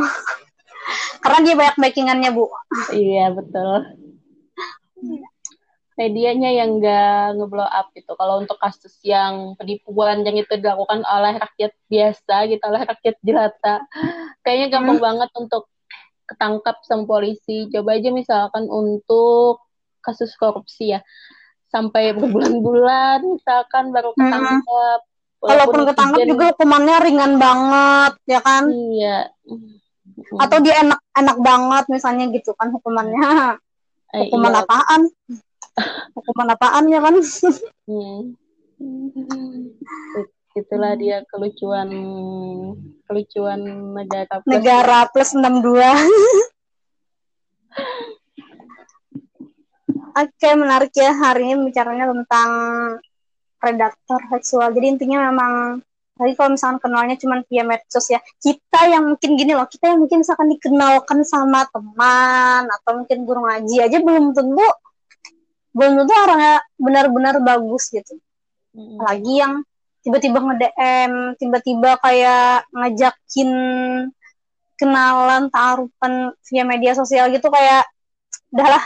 karena 1.20 1.38
dia 1.44 1.54
banyak 1.60 1.76
backingannya 1.76 2.30
bu. 2.32 2.48
Iya 2.96 3.36
betul 3.36 4.00
medianya 6.00 6.48
yang 6.48 6.80
enggak 6.80 7.36
ngeblow 7.36 7.68
up 7.68 7.92
gitu 7.92 8.16
kalau 8.16 8.40
untuk 8.40 8.56
kasus 8.56 8.96
yang 9.04 9.52
penipuan 9.60 10.24
yang 10.24 10.40
itu 10.40 10.56
dilakukan 10.56 11.04
oleh 11.04 11.36
rakyat 11.36 11.76
biasa 11.92 12.48
gitu 12.48 12.64
oleh 12.64 12.88
rakyat 12.88 13.16
jelata 13.20 13.84
kayaknya 14.40 14.80
gampang 14.80 14.96
hmm. 14.96 15.04
banget 15.04 15.30
untuk 15.36 15.68
ketangkap 16.30 16.78
sama 16.86 17.10
polisi. 17.10 17.66
Coba 17.74 17.98
aja 17.98 18.14
misalkan 18.14 18.70
untuk 18.70 19.66
kasus 19.98 20.30
korupsi 20.38 20.94
ya. 20.94 21.02
Sampai 21.74 22.14
berbulan-bulan 22.14 23.26
misalkan 23.26 23.90
baru 23.90 24.14
hmm. 24.14 24.18
ketangkap. 24.22 25.00
Hmm. 25.02 25.08
Walaupun 25.40 25.82
ketangkap 25.88 26.20
juga 26.28 26.44
hukumannya 26.52 26.96
ringan 27.00 27.32
banget, 27.40 28.12
ya 28.28 28.40
kan? 28.44 28.68
Iya. 28.68 29.32
Atau 30.36 30.60
dia 30.60 30.84
enak-enak 30.84 31.38
banget 31.40 31.84
misalnya 31.88 32.24
gitu 32.30 32.54
kan 32.54 32.70
hukumannya. 32.70 33.18
Eh, 34.10 34.26
Hukuman 34.26 34.50
iya. 34.50 34.66
apaan? 34.66 35.06
Hukuman 36.16 36.52
apaan 36.54 36.90
ya 36.90 37.00
kan? 37.00 37.14
Hmm 37.86 38.40
itulah 40.58 40.98
dia 40.98 41.22
kelucuan 41.30 41.88
kelucuan 43.06 43.60
negara 43.94 44.34
plus 44.42 44.50
negara 44.50 44.98
plus 45.12 45.30
62 45.36 45.78
Oke, 50.10 50.50
menarik 50.58 50.90
ya 50.90 51.14
hari 51.14 51.54
ini 51.54 51.70
bicaranya 51.70 52.10
tentang 52.10 52.50
predator 53.62 54.20
seksual. 54.34 54.74
Jadi 54.74 54.98
intinya 54.98 55.30
memang 55.30 55.78
tapi 56.18 56.34
kalau 56.34 56.58
misalkan 56.58 56.82
kenalnya 56.82 57.16
cuma 57.16 57.40
via 57.46 57.64
medsos 57.64 58.10
ya 58.10 58.18
kita 58.42 58.90
yang 58.90 59.14
mungkin 59.14 59.38
gini 59.38 59.54
loh 59.56 59.64
kita 59.70 59.94
yang 59.94 60.02
mungkin 60.04 60.20
misalkan 60.20 60.50
dikenalkan 60.52 61.24
sama 61.24 61.64
teman 61.70 62.68
atau 62.68 62.90
mungkin 63.00 63.18
guru 63.24 63.40
ngaji 63.48 63.76
aja 63.86 63.98
belum 64.02 64.36
tentu 64.36 64.68
belum 65.70 65.92
tentu 66.02 66.14
orangnya 66.14 66.56
benar-benar 66.76 67.34
bagus 67.42 67.90
gitu. 67.90 68.18
Lagi 69.00 69.34
yang 69.42 69.62
tiba-tiba 70.00 70.38
nge-DM 70.40 71.12
tiba-tiba 71.36 72.00
kayak 72.00 72.64
ngajakin 72.72 73.50
kenalan 74.80 75.52
taruhan 75.52 76.32
via 76.48 76.64
media 76.64 76.96
sosial 76.96 77.28
gitu 77.28 77.52
kayak 77.52 77.84
udahlah 78.48 78.80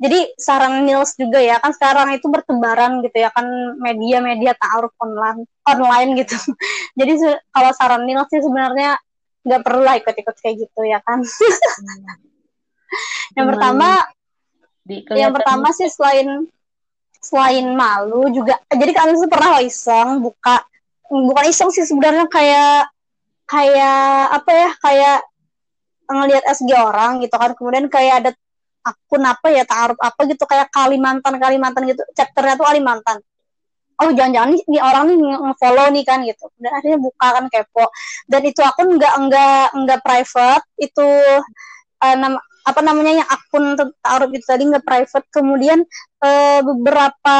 jadi 0.00 0.32
saran 0.40 0.88
Nils 0.88 1.12
juga 1.20 1.44
ya 1.44 1.60
kan 1.60 1.76
sekarang 1.76 2.16
itu 2.16 2.24
bertebaran 2.32 3.04
gitu 3.04 3.20
ya 3.20 3.28
kan 3.36 3.44
media-media 3.76 4.56
taruh 4.56 4.88
online 4.96 5.44
online 5.68 6.24
gitu. 6.24 6.40
Jadi 6.98 7.20
kalau 7.52 7.70
saran 7.76 8.08
Nils 8.08 8.24
sih 8.32 8.40
sebenarnya 8.40 8.96
nggak 9.44 9.60
perlu 9.60 9.84
lah 9.84 10.00
ikut-ikut 10.00 10.36
kayak 10.40 10.56
gitu 10.56 10.80
ya 10.88 11.04
kan. 11.04 11.20
Yang 13.36 13.46
pertama 13.52 14.00
yang 15.14 15.30
pertama 15.30 15.70
sih 15.70 15.86
selain 15.86 16.50
selain 17.20 17.66
malu 17.76 18.32
juga 18.32 18.58
jadi 18.72 18.92
kalian 18.96 19.16
tuh 19.20 19.30
pernah 19.30 19.60
iseng 19.60 20.24
buka 20.24 20.64
bukan 21.10 21.44
iseng 21.50 21.70
sih 21.74 21.84
sebenarnya 21.84 22.26
kayak 22.30 22.90
kayak 23.50 24.30
apa 24.30 24.50
ya 24.54 24.70
kayak 24.78 25.18
ngelihat 26.10 26.44
SG 26.46 26.70
orang 26.74 27.22
gitu 27.22 27.34
kan. 27.34 27.50
Kemudian 27.54 27.86
kayak 27.90 28.14
ada 28.22 28.30
akun 28.86 29.22
apa 29.26 29.46
ya 29.52 29.62
taruh 29.66 29.98
apa 29.98 30.20
gitu 30.30 30.46
kayak 30.46 30.72
Kalimantan 30.72 31.36
Kalimantan 31.36 31.82
gitu 31.90 32.02
chapternya 32.14 32.54
tuh 32.58 32.66
Kalimantan. 32.66 33.18
Oh 34.00 34.08
jangan-jangan 34.16 34.56
nih, 34.56 34.62
nih 34.64 34.80
orang 34.80 35.12
nih 35.12 35.16
nge-follow 35.20 35.86
nih 35.92 36.04
kan 36.08 36.24
gitu. 36.24 36.48
Dan 36.56 36.72
akhirnya 36.72 36.98
buka 37.04 37.26
kan 37.36 37.44
kepo. 37.52 37.84
Dan 38.24 38.42
itu 38.48 38.60
akun 38.64 38.96
nggak 38.96 39.14
nggak 39.28 39.66
nggak 39.76 40.00
private 40.00 40.64
itu 40.80 41.08
uh, 42.00 42.16
nama 42.16 42.40
apa 42.60 42.80
namanya 42.84 43.24
yang 43.24 43.28
akun 43.28 43.74
taruh 44.04 44.28
itu 44.30 44.44
tadi 44.44 44.68
nggak 44.68 44.84
private. 44.84 45.26
Kemudian 45.32 45.80
uh, 46.20 46.60
beberapa 46.64 47.38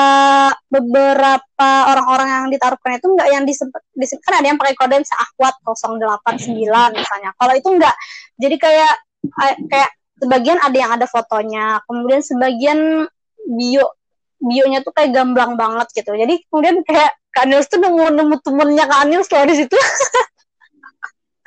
beberapa 0.68 1.68
orang-orang 1.92 2.28
yang 2.28 2.46
ditaruhkan 2.52 2.98
itu 2.98 3.06
nggak 3.08 3.28
yang 3.28 3.44
disebut, 3.44 3.82
disebut 3.96 4.22
kan 4.24 4.34
ada 4.40 4.46
yang 4.52 4.58
pakai 4.58 4.74
kode 4.76 4.96
seakwat 5.04 5.54
089 5.64 6.56
misalnya. 6.96 7.30
Kalau 7.36 7.54
itu 7.54 7.68
nggak 7.68 7.94
jadi 8.40 8.56
kayak 8.56 8.92
uh, 9.36 9.54
kayak 9.68 9.90
sebagian 10.20 10.58
ada 10.60 10.76
yang 10.76 10.92
ada 10.92 11.06
fotonya 11.08 11.80
kemudian 11.88 12.20
sebagian 12.20 13.08
bio 13.40 13.96
bionya 14.40 14.80
tuh 14.80 14.92
kayak 14.96 15.12
gamblang 15.12 15.56
banget 15.60 15.88
gitu. 15.92 16.16
Jadi 16.16 16.44
kemudian 16.48 16.80
kayak 16.84 17.12
Kak 17.30 17.46
Nils 17.46 17.68
tuh 17.70 17.78
nemu 17.78 18.16
nemu 18.16 18.36
temennya 18.42 18.84
Kak 18.88 19.04
Nils 19.06 19.28
loh 19.30 19.44
di 19.46 19.54
situ 19.54 19.76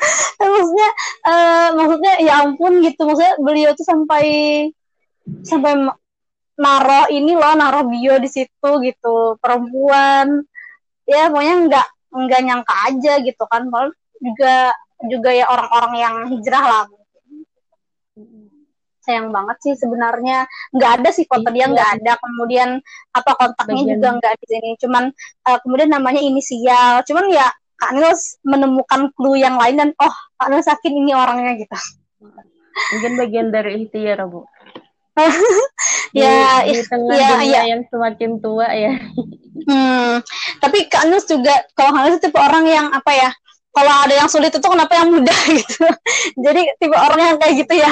maksudnya 0.54 0.90
uh, 1.28 1.68
maksudnya 1.76 2.14
ya 2.22 2.34
ampun 2.44 2.74
gitu. 2.84 3.02
Maksudnya 3.08 3.34
beliau 3.40 3.72
tuh 3.78 3.86
sampai 3.88 4.26
sampai 5.44 5.88
naruh 6.54 7.08
ini 7.10 7.34
loh 7.34 7.54
naruh 7.58 7.88
bio 7.88 8.16
di 8.20 8.30
situ 8.30 8.70
gitu. 8.84 9.38
Perempuan. 9.40 10.44
Ya 11.04 11.28
pokoknya 11.28 11.56
nggak 11.68 11.88
nggak 12.14 12.42
nyangka 12.46 12.76
aja 12.92 13.14
gitu 13.24 13.44
kan. 13.48 13.68
Malah 13.68 13.94
juga 14.20 14.72
juga 15.04 15.30
ya 15.36 15.46
orang-orang 15.52 15.94
yang 16.00 16.16
hijrah 16.32 16.64
lah. 16.64 16.84
Sayang 19.04 19.36
banget 19.36 19.58
sih 19.60 19.74
sebenarnya. 19.76 20.48
Nggak 20.72 20.92
ada 21.02 21.10
sih 21.12 21.28
foto 21.28 21.52
dia 21.52 21.68
nggak 21.68 21.90
iya. 21.92 21.98
ada. 22.00 22.12
Kemudian 22.16 22.70
apa 23.12 23.32
kontaknya 23.36 23.84
Bagian. 23.84 23.94
juga 24.00 24.08
nggak 24.16 24.34
di 24.40 24.46
sini. 24.48 24.70
Cuman 24.80 25.04
uh, 25.44 25.58
kemudian 25.60 25.92
namanya 25.92 26.22
inisial. 26.24 27.04
Cuman 27.04 27.28
ya 27.28 27.52
Kak 27.84 27.92
Nils 28.00 28.40
menemukan 28.48 29.12
clue 29.12 29.44
yang 29.44 29.60
lain 29.60 29.76
dan 29.76 29.90
oh 30.00 30.16
Kak 30.40 30.48
Nils 30.48 30.72
yakin 30.72 30.94
ini 31.04 31.12
orangnya 31.12 31.60
gitu. 31.60 31.76
Mungkin 32.96 33.20
bagian 33.20 33.48
dari 33.52 33.84
ikhtiar, 33.84 34.24
Bu. 34.24 34.48
ya, 36.16 36.64
di, 36.64 36.80
di 36.80 36.82
tengah 36.88 37.12
ya, 37.12 37.28
dunia 37.36 37.52
ya. 37.52 37.62
yang 37.76 37.84
semakin 37.92 38.40
tua 38.40 38.72
ya. 38.72 38.96
hmm, 39.68 40.24
tapi 40.64 40.88
Kak 40.88 41.12
Nils 41.12 41.28
juga 41.28 41.60
kalau 41.76 41.92
Kak 41.92 42.04
Nils 42.08 42.24
tipe 42.24 42.40
orang 42.40 42.64
yang 42.72 42.88
apa 42.88 43.12
ya? 43.12 43.30
Kalau 43.76 43.94
ada 44.08 44.14
yang 44.16 44.30
sulit 44.32 44.56
itu 44.56 44.64
kenapa 44.64 44.96
yang 44.96 45.12
mudah 45.12 45.40
gitu. 45.60 45.84
Jadi 46.40 46.62
tipe 46.80 46.96
orang 46.96 47.20
yang 47.20 47.38
kayak 47.44 47.68
gitu 47.68 47.74
ya 47.84 47.92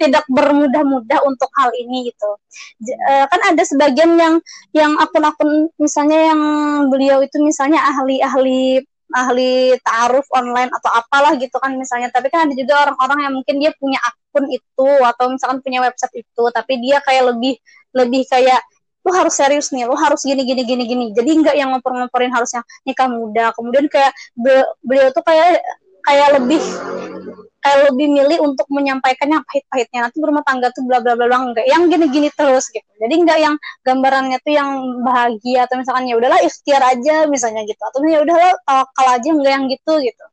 tidak 0.00 0.24
bermudah-mudah 0.26 1.20
untuk 1.26 1.48
hal 1.54 1.70
ini 1.76 2.10
gitu. 2.10 2.30
J 2.82 2.88
uh, 2.94 3.24
kan 3.30 3.40
ada 3.54 3.62
sebagian 3.62 4.10
yang 4.18 4.34
yang 4.74 4.92
akun-akun 4.98 5.70
misalnya 5.78 6.34
yang 6.34 6.40
beliau 6.90 7.22
itu 7.22 7.38
misalnya 7.42 7.82
ahli-ahli 7.94 8.82
ahli 9.14 9.78
taaruf 9.86 10.26
online 10.34 10.74
atau 10.74 10.90
apalah 10.90 11.38
gitu 11.38 11.54
kan 11.62 11.70
misalnya 11.78 12.10
tapi 12.10 12.26
kan 12.34 12.50
ada 12.50 12.54
juga 12.58 12.88
orang-orang 12.88 13.18
yang 13.30 13.34
mungkin 13.38 13.54
dia 13.62 13.70
punya 13.78 14.00
akun 14.02 14.50
itu 14.50 14.88
atau 15.06 15.30
misalkan 15.30 15.62
punya 15.62 15.86
website 15.86 16.26
itu 16.26 16.44
tapi 16.50 16.82
dia 16.82 16.98
kayak 17.04 17.30
lebih 17.30 17.54
lebih 17.94 18.26
kayak 18.26 18.58
lu 19.04 19.12
harus 19.12 19.36
serius 19.36 19.68
nih, 19.68 19.84
lu 19.84 19.92
harus 20.00 20.24
gini 20.24 20.42
gini 20.48 20.64
gini 20.64 20.84
gini. 20.88 21.06
Jadi 21.12 21.30
nggak 21.44 21.54
yang 21.60 21.76
ngompor-ngomporin 21.76 22.32
harusnya 22.32 22.64
nikah 22.88 23.04
muda. 23.04 23.52
Kemudian 23.52 23.84
kayak 23.92 24.16
beliau 24.80 25.12
tuh 25.12 25.20
kayak 25.20 25.60
kayak 26.08 26.40
lebih 26.40 26.62
kayak 27.64 27.80
lebih 27.88 28.06
milih 28.12 28.38
untuk 28.44 28.68
menyampaikan 28.68 29.32
yang 29.32 29.42
pahit-pahitnya. 29.48 30.04
Nanti 30.04 30.20
berumah 30.20 30.44
tangga 30.44 30.68
tuh 30.76 30.84
bla 30.84 31.00
bla 31.00 31.16
bla 31.16 31.32
enggak 31.32 31.64
yang 31.64 31.88
gini-gini 31.88 32.28
terus 32.36 32.68
gitu. 32.68 32.84
Jadi 33.00 33.14
enggak 33.16 33.38
yang 33.40 33.54
gambarannya 33.80 34.36
tuh 34.44 34.52
yang 34.52 34.70
bahagia 35.00 35.64
atau 35.64 35.80
misalkan 35.80 36.04
ya 36.04 36.20
udahlah 36.20 36.44
ikhtiar 36.44 36.84
aja 36.84 37.24
misalnya 37.24 37.64
gitu. 37.64 37.80
Atau 37.80 38.04
ya 38.04 38.20
udahlah 38.20 38.52
tawakal 38.68 39.06
aja 39.16 39.28
enggak 39.32 39.52
yang 39.56 39.66
gitu 39.72 39.92
gitu. 40.04 40.24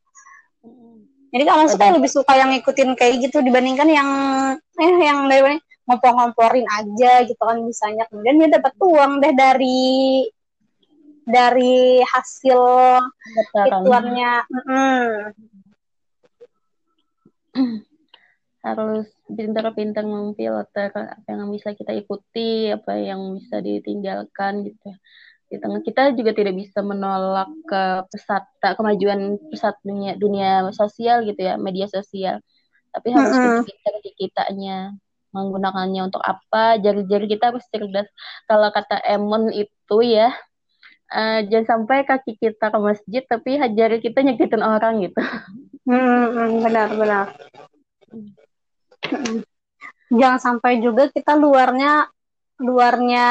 Jadi 1.32 1.44
kalau 1.48 1.64
suka 1.64 1.96
lebih 1.96 2.12
suka 2.12 2.32
yang 2.36 2.52
ngikutin 2.52 2.92
kayak 2.92 3.14
gitu 3.24 3.40
dibandingkan 3.40 3.88
yang 3.88 4.08
eh 4.76 4.92
yang 5.00 5.24
dari 5.32 5.56
ngompor-ngomporin 5.88 6.68
aja 6.68 7.24
gitu 7.24 7.40
kan 7.40 7.64
misalnya. 7.64 8.04
Kemudian 8.12 8.36
dia 8.36 8.60
dapat 8.60 8.76
uang 8.76 9.24
deh 9.24 9.32
dari 9.32 10.28
dari 11.24 12.04
hasil 12.04 12.60
ituannya. 13.56 14.32
Mm, 14.52 15.12
harus 18.66 19.10
pintar-pintar 19.26 20.06
memfilter 20.06 20.94
apa 20.94 21.26
yang 21.26 21.50
bisa 21.50 21.74
kita 21.74 21.92
ikuti, 21.98 22.70
apa 22.70 22.94
yang 22.94 23.38
bisa 23.38 23.58
ditinggalkan 23.58 24.66
gitu. 24.70 24.88
Di 25.50 25.60
tengah 25.60 25.84
kita 25.84 26.16
juga 26.16 26.32
tidak 26.32 26.54
bisa 26.56 26.80
menolak 26.80 27.50
ke 27.68 27.82
pesat 28.08 28.46
kemajuan 28.78 29.36
pesat 29.52 29.76
dunia 29.84 30.16
dunia 30.16 30.70
sosial 30.72 31.26
gitu 31.26 31.40
ya, 31.42 31.58
media 31.58 31.90
sosial. 31.90 32.38
Tapi 32.94 33.08
harus 33.10 33.34
mm 33.34 33.42
-hmm. 33.42 33.64
pintar 33.66 33.94
di 34.00 34.10
kitanya 34.16 34.76
menggunakannya 35.32 36.12
untuk 36.12 36.22
apa 36.22 36.78
jari-jari 36.78 37.26
kita 37.26 37.50
harus 37.50 37.64
cerdas 37.72 38.06
kalau 38.46 38.68
kata 38.68 39.00
Emon 39.08 39.48
itu 39.48 39.98
ya 40.04 40.30
uh, 41.08 41.40
jangan 41.48 41.66
sampai 41.66 42.04
kaki 42.04 42.36
kita 42.36 42.68
ke 42.68 42.78
masjid 42.78 43.22
tapi 43.24 43.56
jari 43.72 43.98
kita 44.04 44.20
nyakitin 44.20 44.62
orang 44.62 45.08
gitu 45.08 45.20
Hmm, 45.82 46.62
benar 46.62 46.88
benar. 46.94 47.26
Jangan 50.12 50.38
sampai 50.38 50.78
juga 50.78 51.10
kita 51.10 51.34
luarnya 51.34 52.06
luarnya 52.62 53.28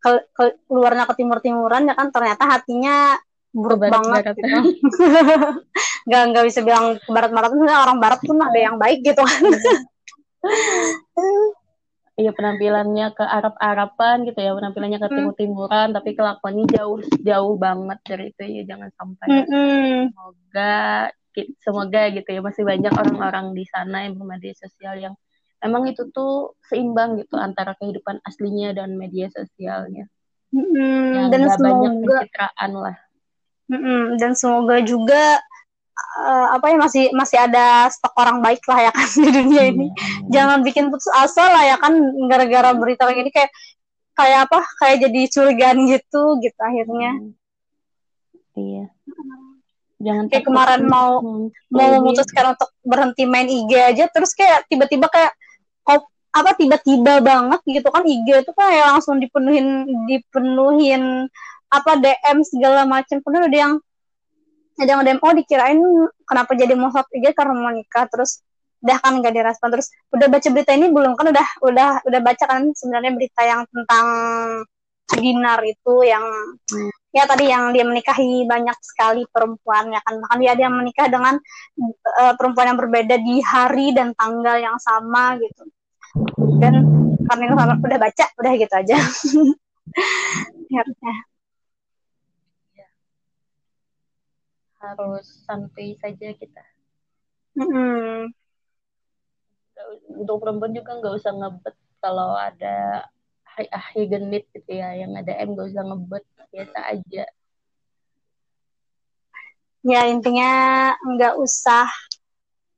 ke, 0.00 0.10
ke 0.34 0.44
luarnya 0.72 1.04
ke 1.06 1.14
timur 1.14 1.38
timuran 1.38 1.86
ya 1.86 1.94
kan 1.94 2.10
ternyata 2.10 2.48
hatinya 2.48 3.14
buruk 3.54 3.86
banget 3.86 4.34
gitu. 4.34 4.58
gak 6.10 6.22
nggak 6.32 6.44
bisa 6.48 6.60
bilang 6.64 6.96
ke 6.98 7.10
barat 7.10 7.30
barat 7.30 7.50
orang 7.54 7.98
barat 8.00 8.20
pun 8.24 8.38
ada 8.40 8.58
yang 8.58 8.76
baik 8.80 9.04
gitu 9.04 9.22
kan. 9.22 9.42
Iya 12.20 12.36
penampilannya 12.36 13.16
ke 13.16 13.24
Arab 13.24 13.56
Araban 13.56 14.28
gitu 14.28 14.44
ya 14.44 14.52
penampilannya 14.52 15.00
ke 15.00 15.08
timur 15.08 15.34
timuran 15.36 15.88
tapi 15.96 16.12
kelakuannya 16.12 16.68
jauh 16.68 17.00
jauh 17.24 17.54
banget 17.56 17.98
dari 18.04 18.24
itu 18.28 18.42
ya 18.60 18.62
jangan 18.68 18.92
sampai 18.92 19.26
mm 19.28 19.44
-hmm. 19.48 19.96
semoga 20.12 21.08
semoga 21.62 22.10
gitu 22.10 22.26
ya 22.26 22.40
masih 22.42 22.66
banyak 22.66 22.90
orang-orang 22.90 23.54
di 23.54 23.64
sana 23.70 24.06
yang 24.06 24.18
bermedia 24.18 24.54
sosial 24.58 24.98
yang 24.98 25.14
emang 25.60 25.86
itu 25.86 26.08
tuh 26.10 26.56
seimbang 26.66 27.20
gitu 27.20 27.36
antara 27.36 27.76
kehidupan 27.78 28.18
aslinya 28.24 28.72
dan 28.74 28.96
media 28.96 29.28
sosialnya. 29.30 30.08
Mm-hmm. 30.50 31.30
dan 31.30 31.40
semoga 31.46 31.62
banyak 31.62 31.92
pencitraan 32.02 32.70
lah. 32.74 32.96
Mm-hmm. 33.70 34.02
Dan 34.18 34.32
semoga 34.34 34.76
juga 34.82 35.38
uh, 36.26 36.58
apa 36.58 36.74
ya 36.74 36.76
masih 36.82 37.04
masih 37.14 37.38
ada 37.38 37.86
stok 37.86 38.10
orang 38.18 38.42
baik 38.42 38.58
lah 38.66 38.90
ya 38.90 38.90
kan 38.90 39.06
di 39.24 39.30
dunia 39.30 39.62
ini. 39.70 39.88
Mm-hmm. 39.94 40.26
Jangan 40.34 40.58
bikin 40.66 40.90
putus 40.90 41.06
asa 41.14 41.46
lah 41.54 41.62
ya 41.70 41.76
kan 41.78 41.94
gara-gara 42.26 42.74
berita 42.74 43.06
kayak 43.06 43.18
gini 43.22 43.30
kayak 43.30 43.50
kayak 44.18 44.50
apa 44.50 44.58
kayak 44.82 44.96
jadi 45.06 45.20
curigaan 45.30 45.78
gitu 45.86 46.22
gitu 46.42 46.60
akhirnya. 46.60 47.12
Mm-hmm. 47.14 47.38
Iya. 48.58 48.84
Jangan 50.00 50.32
kayak 50.32 50.44
kemarin 50.48 50.82
mau 50.88 51.20
mau 51.68 51.88
memutuskan 52.00 52.56
untuk 52.56 52.72
berhenti 52.80 53.28
main 53.28 53.44
IG 53.44 53.72
aja 53.76 54.04
terus 54.08 54.32
kayak 54.32 54.64
tiba-tiba 54.72 55.12
kayak 55.12 55.36
kok 55.84 56.08
apa 56.32 56.56
tiba-tiba 56.56 57.20
banget 57.20 57.60
gitu 57.68 57.88
kan 57.92 58.02
IG 58.08 58.24
itu 58.24 58.52
kayak 58.56 58.96
langsung 58.96 59.20
dipenuhin 59.20 59.84
dipenuhin 60.08 61.28
apa 61.68 62.00
DM 62.00 62.38
segala 62.48 62.88
macam 62.88 63.20
kemudian 63.20 63.46
ada 63.46 63.58
yang 63.58 63.72
ya 64.80 64.84
jangan 64.88 65.04
DM 65.04 65.20
oh 65.20 65.34
dikirain 65.36 65.80
kenapa 66.24 66.56
jadi 66.56 66.72
mau 66.72 66.88
IG 66.88 67.36
karena 67.36 67.52
mau 67.52 67.68
nikah? 67.68 68.08
Terus 68.08 68.40
udah 68.80 68.96
kan 69.02 69.20
gak 69.20 69.34
direspon. 69.36 69.68
Terus 69.76 69.92
udah 70.16 70.26
baca 70.32 70.48
berita 70.48 70.72
ini 70.72 70.86
belum 70.88 71.12
kan 71.18 71.26
udah 71.28 71.48
udah 71.66 71.90
udah 72.08 72.20
baca 72.24 72.44
kan 72.48 72.72
sebenarnya 72.72 73.12
berita 73.12 73.42
yang 73.44 73.60
tentang 73.68 74.06
Dinar 75.10 75.58
itu 75.66 75.94
yang 76.06 76.22
hmm. 76.70 76.99
Ya 77.10 77.26
tadi 77.26 77.50
yang 77.50 77.74
dia 77.74 77.82
menikahi 77.82 78.46
banyak 78.46 78.78
sekali 78.82 79.26
perempuan 79.30 79.90
ya 79.90 80.00
kan. 80.02 80.18
Bahkan 80.22 80.38
dia 80.42 80.54
dia 80.54 80.68
menikah 80.70 81.06
dengan 81.10 81.38
uh, 82.20 82.34
perempuan 82.38 82.74
yang 82.74 82.78
berbeda 82.78 83.16
di 83.18 83.42
hari 83.42 83.90
dan 83.94 84.14
tanggal 84.14 84.56
yang 84.58 84.78
sama 84.78 85.38
gitu. 85.38 85.64
Dan 86.58 86.86
karena 87.26 87.42
itu 87.46 87.54
sama 87.54 87.74
udah 87.78 87.98
baca 87.98 88.24
udah 88.38 88.52
gitu 88.58 88.74
aja. 88.74 88.96
Ya, 90.70 90.86
harus 94.80 95.26
santai 95.44 95.98
saja 96.00 96.32
kita. 96.32 96.62
Mm-hmm. 97.58 98.30
untuk 100.22 100.36
perempuan 100.38 100.70
juga 100.70 101.02
nggak 101.02 101.14
usah 101.18 101.34
ngebet 101.34 101.76
kalau 101.98 102.38
ada 102.38 103.02
ahi 103.58 104.02
genit 104.06 104.44
gitu 104.54 104.70
ya 104.70 104.94
yang 104.94 105.12
ada 105.16 105.32
M 105.42 105.54
nggak 105.54 105.68
usah 105.74 105.84
ngebet 105.86 106.24
biasa 106.50 106.78
aja 106.90 107.24
ya 109.86 110.00
intinya 110.10 110.52
nggak 110.98 111.34
usah 111.38 111.86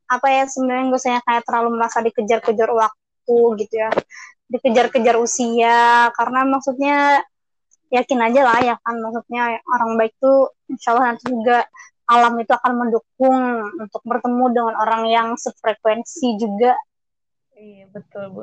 apa 0.07 0.27
ya 0.29 0.45
sebenarnya 0.45 0.85
nggak 0.93 1.01
usah 1.01 1.25
kayak 1.25 1.45
terlalu 1.49 1.69
merasa 1.81 1.99
dikejar-kejar 2.05 2.71
waktu 2.71 3.37
gitu 3.65 3.75
ya 3.81 3.91
dikejar-kejar 4.53 5.17
usia 5.17 6.13
karena 6.13 6.41
maksudnya 6.45 7.25
yakin 7.89 8.21
aja 8.21 8.41
lah 8.45 8.59
ya 8.61 8.75
kan 8.85 9.01
maksudnya 9.01 9.61
orang 9.69 10.01
baik 10.01 10.13
tuh 10.21 10.53
insya 10.69 10.97
Allah 10.97 11.13
nanti 11.13 11.25
juga 11.29 11.65
alam 12.13 12.35
itu 12.41 12.53
akan 12.53 12.73
mendukung 12.77 13.39
untuk 13.81 14.03
bertemu 14.05 14.45
dengan 14.53 14.75
orang 14.77 15.03
yang 15.09 15.29
sefrekuensi 15.39 16.37
juga. 16.37 16.77
Iya 17.63 17.87
betul 17.95 18.25
bu. 18.35 18.43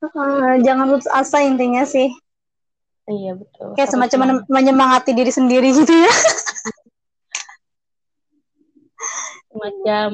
uh, 0.00 0.56
jangan 0.66 0.88
putus 0.88 1.10
asa 1.12 1.44
intinya 1.44 1.84
sih. 1.84 2.08
Iya 3.04 3.36
betul. 3.36 3.76
Kayak 3.76 3.92
semacam 3.92 4.18
men 4.24 4.32
menyemangati 4.48 5.12
diri 5.12 5.28
sendiri 5.28 5.68
gitu 5.76 5.92
ya. 5.92 6.12
Semacam 9.52 10.10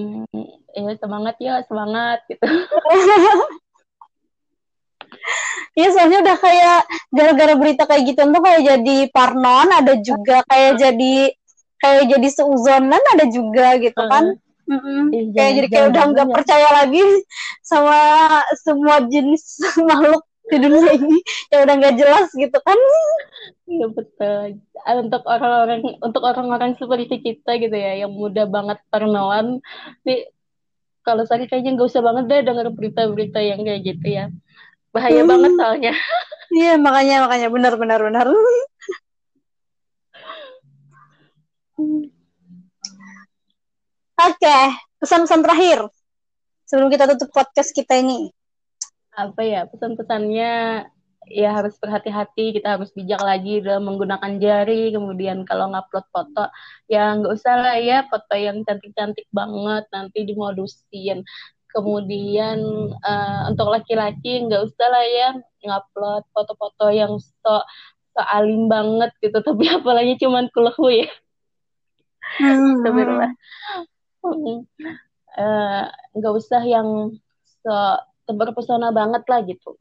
ya 0.74 0.92
semangat 0.98 1.36
ya 1.38 1.62
semangat 1.70 2.26
gitu. 2.26 2.42
Iya 5.78 5.88
soalnya 5.94 6.26
udah 6.26 6.36
kayak 6.42 6.80
gara-gara 7.14 7.54
berita 7.54 7.86
kayak 7.86 8.02
gitu 8.10 8.18
tuh 8.18 8.42
kayak 8.42 8.62
jadi 8.66 8.96
parnon, 9.14 9.70
ada 9.70 9.94
juga 10.02 10.42
kayak 10.50 10.82
jadi 10.82 11.14
kayak 11.78 12.04
jadi 12.18 12.28
seuzonan 12.34 13.02
ada 13.14 13.30
juga 13.30 13.78
gitu 13.78 14.02
kan. 14.10 14.42
Mm 14.66 14.80
-hmm. 14.82 15.02
Kayak 15.30 15.52
jadi 15.54 15.68
kayak 15.70 15.86
udah 15.94 16.04
nggak 16.10 16.28
percaya 16.34 16.68
lagi 16.74 17.02
sama 17.62 17.98
semua 18.58 18.98
jenis 19.06 19.62
makhluk 19.88 20.26
di 20.50 20.56
dunia 20.58 20.90
ini. 20.94 21.18
Yang 21.54 21.60
udah 21.66 21.74
nggak 21.78 21.96
jelas 21.98 22.26
gitu 22.34 22.58
kan. 22.62 22.78
Iya 23.70 23.86
betul. 23.94 24.42
Untuk 25.06 25.22
orang-orang 25.26 25.80
untuk 26.02 26.22
orang-orang 26.26 26.70
seperti 26.78 27.22
kita 27.22 27.58
gitu 27.62 27.74
ya 27.74 28.06
yang 28.06 28.12
mudah 28.14 28.46
banget 28.50 28.78
parnoan 28.90 29.62
nih 30.02 30.26
kalau 31.06 31.22
saya 31.22 31.46
kayaknya 31.46 31.78
nggak 31.78 31.86
usah 31.86 32.02
banget 32.02 32.26
deh 32.26 32.50
dengar 32.50 32.66
berita-berita 32.74 33.38
yang 33.38 33.62
kayak 33.62 33.86
gitu 33.86 34.06
ya. 34.10 34.26
Bahaya 34.90 35.22
hmm. 35.22 35.30
banget 35.30 35.52
soalnya. 35.54 35.94
Iya 36.46 36.78
makanya 36.78 37.26
makanya. 37.26 37.50
Benar 37.50 37.74
benar 37.74 38.00
benar 38.06 38.26
Oke, 44.16 44.48
okay. 44.48 44.72
pesan-pesan 44.96 45.44
terakhir 45.44 45.92
sebelum 46.64 46.88
kita 46.88 47.04
tutup 47.04 47.28
podcast 47.36 47.68
kita 47.76 48.00
ini. 48.00 48.32
Apa 49.12 49.44
ya 49.44 49.68
pesan-pesannya? 49.68 50.88
Ya 51.26 51.50
harus 51.52 51.74
berhati-hati, 51.76 52.54
kita 52.56 52.78
harus 52.78 52.94
bijak 52.96 53.18
lagi 53.20 53.60
dalam 53.60 53.92
menggunakan 53.92 54.40
jari. 54.40 54.94
Kemudian 54.94 55.44
kalau 55.44 55.68
ngupload 55.68 56.06
foto, 56.14 56.48
ya 56.88 57.12
nggak 57.12 57.28
usah 57.34 57.54
lah 57.60 57.76
ya 57.76 58.08
foto 58.08 58.32
yang 58.38 58.64
cantik-cantik 58.64 59.28
banget 59.34 59.84
nanti 59.92 60.24
dimodusin 60.24 61.26
kemudian 61.76 62.56
uh, 63.04 63.52
untuk 63.52 63.68
laki-laki 63.68 64.48
nggak 64.48 64.64
usah 64.64 64.86
lah 64.88 65.04
ya 65.04 65.28
ngupload 65.60 66.24
foto-foto 66.32 66.88
yang 66.88 67.20
so 67.20 67.60
so 68.16 68.20
alim 68.32 68.64
banget 68.72 69.12
gitu 69.20 69.36
tapi 69.46 69.68
apalagi 69.68 70.16
cuman 70.16 70.48
kulehu 70.56 71.04
ya 71.04 71.08
hmm. 72.40 72.80
Eh, 75.36 75.84
nggak 76.16 76.32
uh, 76.32 76.38
usah 76.40 76.62
yang 76.64 77.12
so 77.44 77.72
terpesona 78.26 78.88
banget 78.90 79.22
lah 79.28 79.40
gitu. 79.44 79.76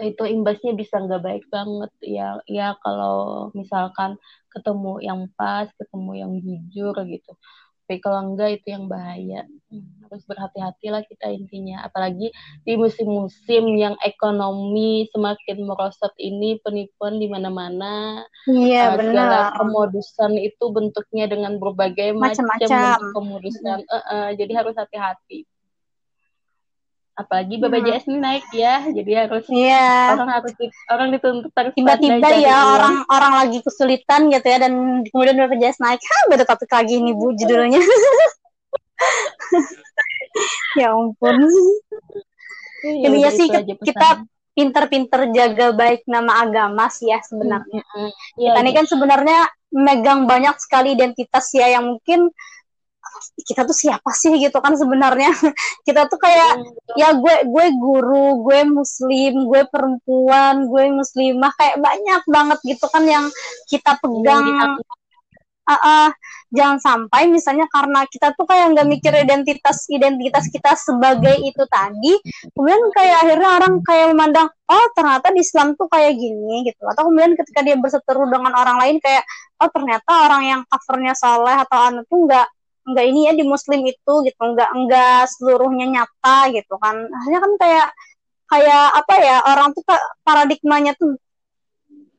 Itu 0.00 0.24
imbasnya 0.24 0.72
bisa 0.72 1.02
nggak 1.02 1.22
baik 1.22 1.44
banget. 1.52 1.90
Ya 2.00 2.38
ya 2.48 2.78
kalau 2.80 3.50
misalkan 3.52 4.16
ketemu 4.52 5.02
yang 5.02 5.20
pas 5.34 5.68
ketemu 5.74 6.12
yang 6.16 6.32
jujur 6.38 6.94
gitu 7.08 7.32
tapi 7.84 7.98
kalau 8.00 8.32
enggak 8.32 8.62
itu 8.62 8.72
yang 8.72 8.88
bahaya. 8.88 9.44
Hmm, 9.72 9.88
harus 10.08 10.22
berhati-hatilah 10.28 11.02
kita 11.08 11.28
intinya. 11.32 11.84
Apalagi 11.84 12.32
di 12.62 12.72
musim-musim 12.76 13.64
yang 13.76 13.96
ekonomi 14.04 15.08
semakin 15.12 15.64
merosot 15.64 16.12
ini 16.20 16.60
penipuan 16.62 17.18
di 17.18 17.26
mana-mana 17.28 18.22
iya 18.50 18.94
uh, 18.94 18.98
benar. 18.98 19.54
pemodusan 19.58 20.38
itu 20.38 20.64
bentuknya 20.70 21.26
dengan 21.30 21.58
berbagai 21.58 22.14
macam 22.14 22.46
bentuk 22.58 23.12
pemodusan 23.14 23.78
uh, 23.86 23.96
uh, 24.08 24.28
jadi 24.34 24.62
harus 24.62 24.74
hati-hati 24.78 25.46
apalagi 27.12 27.60
BPJS 27.60 28.08
hmm. 28.08 28.08
ini 28.08 28.18
naik 28.18 28.46
ya 28.56 28.88
jadi 28.88 29.28
harus 29.28 29.44
yeah. 29.52 30.16
orang 30.16 30.28
harus 30.32 30.52
orang 30.88 31.08
dituntut 31.12 31.52
harus 31.52 31.72
tiba-tiba 31.76 32.28
ya 32.40 32.72
orang 32.72 33.04
orang 33.12 33.32
lagi 33.44 33.60
kesulitan 33.60 34.32
gitu 34.32 34.46
ya 34.48 34.58
dan 34.64 35.04
kemudian 35.12 35.36
BPJS 35.36 35.84
naik 35.84 36.00
ha 36.00 36.18
beda 36.32 36.48
topik 36.48 36.72
lagi 36.72 37.04
ini 37.04 37.12
bu 37.12 37.36
judulnya 37.36 37.84
ya 40.80 40.96
ampun 40.96 41.36
ya, 42.80 43.08
ya 43.12 43.30
sih 43.30 43.52
kita 43.60 44.24
pinter-pinter 44.52 45.32
jaga 45.32 45.72
baik 45.72 46.04
nama 46.08 46.44
agama 46.44 46.88
sih 46.88 47.12
ya 47.12 47.20
sebenarnya 47.20 47.84
hmm. 47.84 48.10
ya, 48.40 48.50
kita 48.52 48.56
ya. 48.56 48.62
ini 48.64 48.70
kan 48.72 48.86
sebenarnya 48.88 49.38
megang 49.72 50.28
banyak 50.28 50.56
sekali 50.60 50.96
identitas 50.96 51.48
ya 51.56 51.72
yang 51.72 51.96
mungkin 51.96 52.28
kita 53.42 53.62
tuh 53.64 53.76
siapa 53.76 54.10
sih 54.14 54.32
gitu 54.38 54.58
kan 54.62 54.76
sebenarnya. 54.76 55.30
Kita 55.86 56.06
tuh 56.06 56.18
kayak 56.20 56.62
hmm, 56.62 56.98
ya 57.00 57.16
gue 57.16 57.36
gue 57.48 57.66
guru 57.76 58.44
gue 58.46 58.60
muslim 58.68 59.48
gue 59.48 59.62
perempuan 59.66 60.68
gue 60.68 60.84
muslimah 60.94 61.52
kayak 61.58 61.76
banyak 61.82 62.22
banget 62.28 62.58
gitu 62.62 62.86
kan 62.92 63.02
yang 63.02 63.24
kita 63.66 63.98
pegang. 63.98 64.78
uh, 65.62 65.74
uh, 65.74 66.08
jangan 66.52 66.78
sampai 66.82 67.32
misalnya 67.32 67.64
karena 67.70 68.04
kita 68.10 68.36
tuh 68.36 68.44
kayak 68.44 68.76
nggak 68.76 68.88
mikir 68.90 69.12
identitas 69.14 69.88
identitas 69.88 70.44
kita 70.52 70.76
sebagai 70.76 71.38
itu 71.40 71.64
tadi 71.70 72.12
kemudian 72.52 72.82
kayak 72.92 73.16
akhirnya 73.24 73.48
orang 73.56 73.74
kayak 73.80 74.06
memandang 74.12 74.48
oh 74.68 74.86
ternyata 74.92 75.32
di 75.32 75.40
Islam 75.40 75.72
tuh 75.78 75.88
kayak 75.88 76.12
gini 76.16 76.68
gitu. 76.68 76.82
Atau 76.88 77.08
kemudian 77.08 77.32
ketika 77.36 77.60
dia 77.64 77.76
berseteru 77.80 78.28
dengan 78.28 78.52
orang 78.56 78.76
lain 78.80 78.96
kayak 79.00 79.24
oh 79.62 79.70
ternyata 79.72 80.10
orang 80.28 80.42
yang 80.44 80.60
covernya 80.68 81.14
soleh 81.16 81.56
atau 81.56 81.78
anak 81.78 82.04
tuh 82.08 82.18
nggak 82.28 82.46
enggak 82.82 83.04
ini 83.06 83.20
ya 83.30 83.32
di 83.36 83.44
muslim 83.46 83.80
itu 83.86 84.12
gitu 84.26 84.40
enggak 84.42 84.70
enggak 84.74 85.30
seluruhnya 85.30 85.86
nyata 85.86 86.50
gitu 86.50 86.74
kan 86.82 86.96
akhirnya 87.06 87.40
kan 87.40 87.52
kayak 87.58 87.88
kayak 88.50 88.84
apa 88.92 89.14
ya 89.22 89.36
orang 89.48 89.68
tuh 89.72 89.84
paradigmanya 90.26 90.92
tuh 90.98 91.16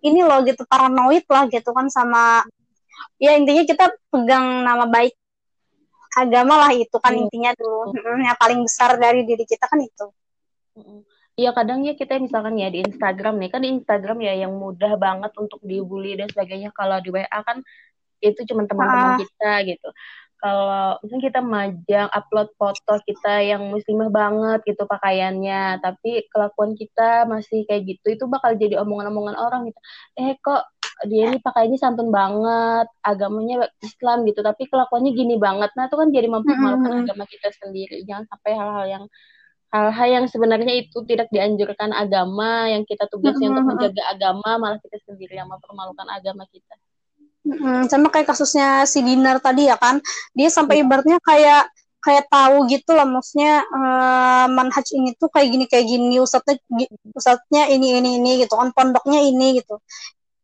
ini 0.04 0.20
loh 0.24 0.44
gitu 0.44 0.64
paranoid 0.68 1.24
lah 1.28 1.48
gitu 1.48 1.70
kan 1.72 1.88
sama 1.92 2.44
ya 3.20 3.36
intinya 3.36 3.64
kita 3.64 3.92
pegang 4.12 4.64
nama 4.64 4.88
baik 4.88 5.16
agama 6.14 6.68
lah 6.68 6.72
itu 6.76 6.98
kan 7.02 7.14
hmm. 7.16 7.22
intinya 7.28 7.52
dulu 7.58 7.94
hmm. 7.94 8.22
yang 8.24 8.38
paling 8.38 8.60
besar 8.62 8.96
dari 9.00 9.26
diri 9.28 9.44
kita 9.44 9.66
kan 9.68 9.82
itu 9.82 10.08
Iya 11.34 11.50
kadang 11.50 11.82
ya 11.82 11.98
kita 11.98 12.22
misalkan 12.22 12.62
ya 12.62 12.70
di 12.70 12.86
Instagram 12.86 13.42
nih 13.42 13.50
kan 13.50 13.66
di 13.66 13.74
Instagram 13.74 14.22
ya 14.22 14.46
yang 14.46 14.54
mudah 14.54 14.94
banget 15.02 15.34
untuk 15.34 15.58
dibully 15.66 16.14
dan 16.14 16.30
sebagainya 16.30 16.70
kalau 16.78 17.02
di 17.02 17.10
WA 17.10 17.26
kan 17.42 17.58
itu 18.22 18.38
cuma 18.46 18.70
teman-teman 18.70 19.18
ah. 19.18 19.18
kita 19.18 19.52
gitu 19.66 19.90
kalau 20.44 21.00
misalnya 21.00 21.24
kita 21.32 21.40
majang 21.40 22.08
upload 22.12 22.52
foto 22.60 22.94
kita 23.08 23.48
yang 23.48 23.64
muslimah 23.72 24.12
banget 24.12 24.60
gitu 24.68 24.84
pakaiannya. 24.84 25.80
Tapi 25.80 26.28
kelakuan 26.28 26.76
kita 26.76 27.24
masih 27.32 27.64
kayak 27.64 27.88
gitu 27.88 28.20
itu 28.20 28.24
bakal 28.28 28.52
jadi 28.60 28.84
omongan-omongan 28.84 29.40
orang 29.40 29.72
gitu. 29.72 29.80
Eh 30.20 30.36
kok 30.44 30.68
dia 31.08 31.32
ini 31.32 31.40
pakainya 31.40 31.80
santun 31.80 32.12
banget 32.12 32.92
agamanya 33.08 33.72
Islam 33.80 34.28
gitu 34.28 34.44
tapi 34.44 34.68
kelakuannya 34.68 35.16
gini 35.16 35.40
banget. 35.40 35.72
Nah 35.80 35.88
itu 35.88 35.96
kan 35.96 36.10
jadi 36.12 36.28
mempermalukan 36.28 36.92
mm 36.92 36.96
-hmm. 37.00 37.06
agama 37.08 37.24
kita 37.32 37.50
sendiri. 37.64 37.98
Jangan 38.04 38.28
sampai 38.28 38.52
hal-hal 38.60 38.86
yang 38.92 39.04
hal-hal 39.72 40.08
yang 40.12 40.26
sebenarnya 40.28 40.74
itu 40.76 41.08
tidak 41.08 41.32
dianjurkan 41.32 41.96
agama 41.96 42.68
yang 42.68 42.84
kita 42.84 43.08
tugasnya 43.08 43.48
untuk 43.48 43.74
menjaga 43.74 44.04
agama 44.12 44.60
malah 44.60 44.80
kita 44.84 45.00
sendiri 45.08 45.40
yang 45.40 45.50
mempermalukan 45.50 46.06
agama 46.14 46.46
kita 46.52 46.76
Hmm, 47.44 47.92
sama 47.92 48.08
kayak 48.08 48.32
kasusnya 48.32 48.88
si 48.88 49.04
Dinar 49.04 49.44
tadi 49.44 49.68
ya 49.68 49.76
kan, 49.76 50.00
dia 50.32 50.48
sampai 50.48 50.80
iya. 50.80 50.88
ibaratnya 50.88 51.20
kayak 51.20 51.68
kayak 52.04 52.28
tahu 52.28 52.68
gitu 52.68 52.92
lah 52.92 53.08
maksudnya 53.08 53.64
uh, 53.64 54.46
manhaj 54.52 54.84
ini 54.92 55.16
tuh 55.16 55.32
kayak 55.32 55.48
gini 55.56 55.66
kayak 55.72 55.88
gini 55.88 56.20
ustadznya 56.20 56.60
ustadznya 57.16 57.72
ini 57.72 58.04
ini 58.04 58.10
ini 58.20 58.32
gitu 58.44 58.60
kan 58.60 58.76
pondoknya 58.76 59.24
ini 59.24 59.64
gitu 59.64 59.80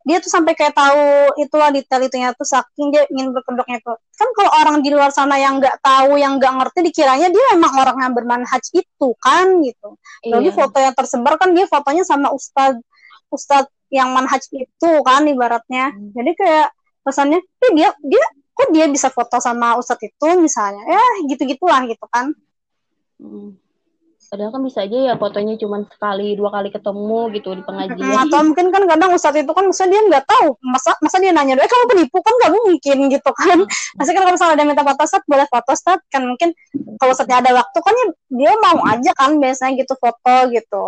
dia 0.07 0.23
tuh 0.23 0.31
sampai 0.31 0.55
kayak 0.55 0.71
tahu 0.71 1.35
itulah 1.43 1.69
detail 1.75 1.99
itunya 1.99 2.31
tuh 2.31 2.47
saking 2.47 2.95
dia 2.95 3.03
ingin 3.11 3.35
berkedoknya 3.35 3.83
tuh 3.83 3.99
kan 4.15 4.29
kalau 4.31 4.51
orang 4.63 4.79
di 4.79 4.89
luar 4.95 5.11
sana 5.11 5.35
yang 5.35 5.59
nggak 5.59 5.83
tahu 5.83 6.15
yang 6.15 6.39
nggak 6.39 6.53
ngerti 6.63 6.79
dikiranya 6.87 7.27
dia 7.27 7.45
memang 7.59 7.73
orang 7.75 7.97
yang 8.07 8.13
bermanhaj 8.15 8.63
itu 8.71 9.07
kan 9.19 9.59
gitu 9.59 9.99
iya. 10.23 10.39
jadi 10.39 10.49
foto 10.55 10.77
yang 10.79 10.95
tersebar 10.95 11.35
kan 11.35 11.51
dia 11.51 11.67
fotonya 11.67 12.07
sama 12.07 12.31
ustadz 12.31 12.79
ustadz 13.27 13.69
yang 13.91 14.15
manhaj 14.15 14.41
itu 14.55 14.91
kan 15.03 15.27
ibaratnya 15.27 15.91
hmm. 15.91 16.15
jadi 16.15 16.31
kayak 16.39 16.67
pesannya 17.03 17.39
eh 17.39 17.71
dia 17.75 17.89
dia 18.03 18.23
kok 18.59 18.69
dia 18.75 18.85
bisa 18.91 19.07
foto 19.07 19.39
sama 19.39 19.79
ustadz 19.79 20.03
itu? 20.03 20.27
Misalnya 20.35 20.83
ya 20.83 21.03
gitu 21.31 21.47
gitulah 21.47 21.87
gitu 21.87 22.03
kan. 22.11 22.35
Hmm. 23.19 23.59
padahal 24.29 24.53
kan 24.53 24.61
bisa 24.61 24.85
aja 24.85 25.09
ya 25.09 25.13
fotonya 25.17 25.57
cuma 25.57 25.81
sekali 25.89 26.37
dua 26.37 26.53
kali 26.53 26.69
ketemu 26.69 27.33
gitu 27.33 27.49
di 27.49 27.65
pengajian. 27.65 27.97
Hmm, 27.97 28.23
atau 28.29 28.39
mungkin 28.45 28.69
kan 28.69 28.85
kadang 28.85 29.09
ustadz 29.17 29.41
itu 29.41 29.49
kan 29.49 29.65
misalnya 29.65 29.97
dia 29.97 30.01
nggak 30.05 30.25
tahu 30.29 30.53
masa 30.61 30.93
masa 31.01 31.17
dia 31.17 31.33
nanya 31.33 31.57
eh 31.57 31.65
kamu 31.65 31.85
penipu 31.89 32.21
kan 32.21 32.33
nggak 32.37 32.53
mungkin 32.53 32.97
gitu 33.09 33.31
kan. 33.33 33.57
Pasti 33.97 34.11
kan 34.13 34.21
kalau 34.21 34.33
misalnya 34.37 34.55
dia 34.61 34.67
minta 34.69 34.85
foto 34.85 35.01
ustadz 35.01 35.25
boleh 35.25 35.47
foto 35.49 35.69
ustadz? 35.73 36.05
Kan 36.13 36.21
mungkin 36.29 36.49
kalau 37.01 37.11
ustadznya 37.17 37.41
ada 37.41 37.51
waktu 37.57 37.79
kan 37.81 37.93
ya 37.97 38.07
dia 38.29 38.51
mau 38.61 38.77
aja 38.85 39.11
kan 39.17 39.31
biasanya 39.41 39.73
gitu 39.81 39.93
foto 39.97 40.35
gitu. 40.53 40.85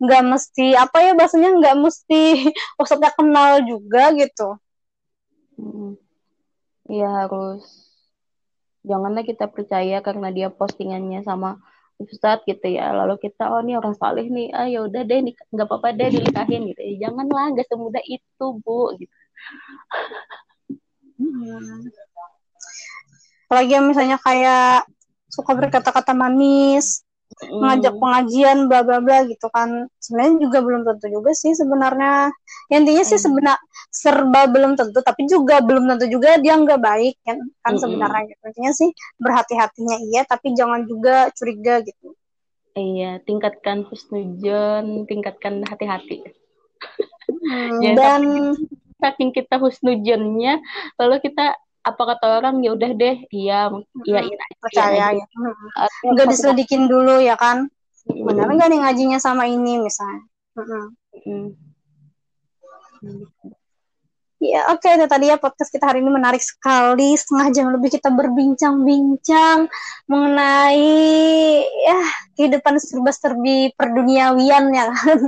Nggak 0.00 0.22
mesti 0.24 0.66
apa 0.72 0.98
ya 1.04 1.12
bahasanya 1.12 1.50
nggak 1.60 1.76
mesti 1.84 2.48
ustadznya 2.82 3.12
kenal 3.12 3.60
juga 3.60 4.08
gitu 4.16 4.56
Iya 6.90 7.08
harus. 7.24 7.62
Janganlah 8.80 9.24
kita 9.28 9.46
percaya 9.52 10.00
karena 10.00 10.32
dia 10.32 10.48
postingannya 10.48 11.20
sama 11.22 11.60
Ustadz 12.00 12.48
gitu 12.48 12.66
ya. 12.66 12.96
Lalu 12.96 13.20
kita 13.20 13.52
oh 13.52 13.60
ini 13.60 13.76
orang 13.76 13.94
saleh 13.94 14.26
nih. 14.26 14.48
Ah 14.56 14.66
ya 14.66 14.82
udah 14.88 15.02
deh 15.04 15.20
nggak 15.52 15.66
apa-apa 15.68 15.92
deh 15.94 16.08
dinikahin 16.08 16.64
gitu. 16.72 16.80
Ya 16.80 17.08
janganlah 17.08 17.52
nggak 17.52 17.68
semudah 17.68 18.02
itu 18.08 18.46
bu 18.64 18.96
gitu. 18.96 19.16
Apalagi 23.46 23.74
misalnya 23.84 24.16
kayak 24.22 24.88
suka 25.28 25.52
berkata-kata 25.54 26.16
manis 26.16 27.04
mm. 27.46 27.60
ngajak 27.60 27.94
pengajian 27.96 28.58
bla 28.68 28.80
bla 28.84 28.98
bla 29.00 29.24
gitu 29.28 29.46
kan. 29.52 29.88
Sebenarnya 30.00 30.34
juga 30.42 30.58
belum 30.60 30.82
tentu 30.84 31.06
juga 31.08 31.30
sih 31.32 31.52
sebenarnya. 31.56 32.28
Ya, 32.68 32.76
intinya 32.78 33.04
sih 33.04 33.18
sebenar 33.18 33.56
serba 33.90 34.46
belum 34.46 34.78
tentu 34.78 35.02
tapi 35.02 35.26
juga 35.26 35.58
belum 35.58 35.90
tentu 35.90 36.06
juga 36.06 36.38
dia 36.38 36.54
nggak 36.54 36.80
baik 36.80 37.14
kan 37.26 37.38
kan 37.64 37.72
mm 37.76 37.80
sebenarnya 37.82 38.22
gitu. 38.34 38.42
Intinya 38.52 38.72
sih 38.72 38.88
berhati-hatinya 39.18 39.96
iya 40.10 40.22
tapi 40.28 40.52
jangan 40.54 40.86
juga 40.86 41.28
curiga 41.34 41.82
gitu. 41.82 42.14
Iya 42.78 43.18
tingkatkan 43.26 43.88
husnujon 43.90 45.04
tingkatkan 45.10 45.66
hati-hati. 45.66 46.22
Hmm, 47.26 47.80
ya, 47.84 47.92
dan 47.98 48.22
saking 49.00 49.32
kita 49.32 49.56
husnujonnya 49.56 50.60
lalu 51.00 51.16
kita 51.24 51.56
apa 51.80 52.02
kata 52.12 52.26
orang 52.44 52.60
ya 52.60 52.76
udah 52.76 52.90
deh 52.92 53.16
iya 53.32 53.72
iya 54.04 54.20
iya 54.20 54.36
percaya 54.60 55.16
ya 55.16 55.26
nggak 56.12 56.28
diselidikin 56.28 56.86
dulu 56.88 57.20
ya 57.24 57.36
kan? 57.40 57.72
Benar 58.08 58.48
nggak 58.52 58.68
nih 58.68 58.80
ngajinya 58.84 59.18
sama 59.20 59.48
ini 59.48 59.80
misalnya? 59.80 60.24
Hmm. 60.56 61.56
Ya 64.40 64.72
oke 64.72 64.80
okay, 64.80 64.96
itu 64.96 65.04
tadi 65.04 65.28
ya 65.28 65.36
podcast 65.36 65.68
kita 65.68 65.84
hari 65.84 66.00
ini 66.00 66.08
menarik 66.08 66.40
sekali. 66.40 67.12
Setengah 67.12 67.48
jam 67.52 67.66
lebih 67.76 67.92
kita 67.92 68.08
berbincang-bincang 68.08 69.68
mengenai 70.08 71.60
ya 71.60 72.00
kehidupan 72.40 72.80
serba-serbi 72.80 73.76
perduniawian 73.76 74.72
ya 74.72 74.88
kan. 74.88 75.20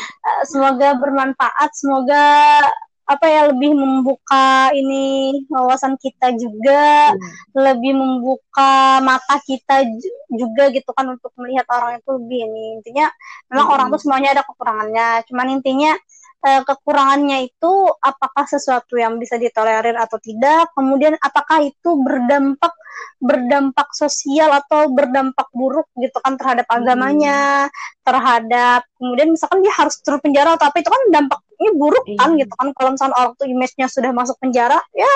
semoga 0.52 1.00
bermanfaat, 1.00 1.70
semoga 1.72 2.60
apa 3.08 3.24
ya 3.24 3.48
lebih 3.48 3.72
membuka 3.72 4.68
ini 4.76 5.40
wawasan 5.48 5.96
kita 5.96 6.36
juga 6.36 7.16
hmm. 7.16 7.56
lebih 7.56 7.96
membuka 7.96 9.00
mata 9.00 9.40
kita 9.48 9.80
juga 10.28 10.68
gitu 10.76 10.92
kan 10.92 11.16
untuk 11.16 11.32
melihat 11.40 11.64
orang 11.72 12.04
itu 12.04 12.10
lebih 12.20 12.38
ini 12.52 12.64
intinya 12.76 13.08
memang 13.48 13.64
hmm. 13.64 13.74
orang 13.80 13.86
tuh 13.88 14.00
semuanya 14.04 14.36
ada 14.36 14.44
kekurangannya 14.44 15.24
cuman 15.24 15.46
intinya 15.56 15.96
eh, 16.46 16.62
kekurangannya 16.62 17.50
itu 17.50 17.72
apakah 17.98 18.46
sesuatu 18.46 18.94
yang 18.94 19.18
bisa 19.18 19.34
ditolerir 19.40 19.98
atau 19.98 20.18
tidak? 20.22 20.70
Kemudian 20.76 21.18
apakah 21.18 21.66
itu 21.66 21.90
berdampak 21.98 22.74
berdampak 23.18 23.94
sosial 23.94 24.50
atau 24.50 24.90
berdampak 24.90 25.46
buruk 25.54 25.86
gitu 25.98 26.18
kan 26.18 26.34
terhadap 26.34 26.66
agamanya 26.66 27.70
hmm. 27.70 28.02
terhadap 28.02 28.82
kemudian 28.98 29.30
misalkan 29.30 29.62
dia 29.62 29.70
harus 29.70 30.02
turun 30.02 30.18
penjara 30.18 30.58
atau 30.58 30.66
apa 30.66 30.82
itu 30.82 30.90
kan 30.90 31.02
dampak 31.14 31.38
ini 31.58 31.70
buruk 31.74 32.06
iya. 32.06 32.18
kan 32.22 32.30
gitu 32.38 32.54
kan. 32.54 32.68
Kalau 32.74 32.90
misalnya 32.94 33.14
orang 33.18 33.32
tuh 33.34 33.46
image-nya 33.50 33.86
sudah 33.90 34.10
masuk 34.14 34.36
penjara 34.38 34.78
ya 34.94 35.14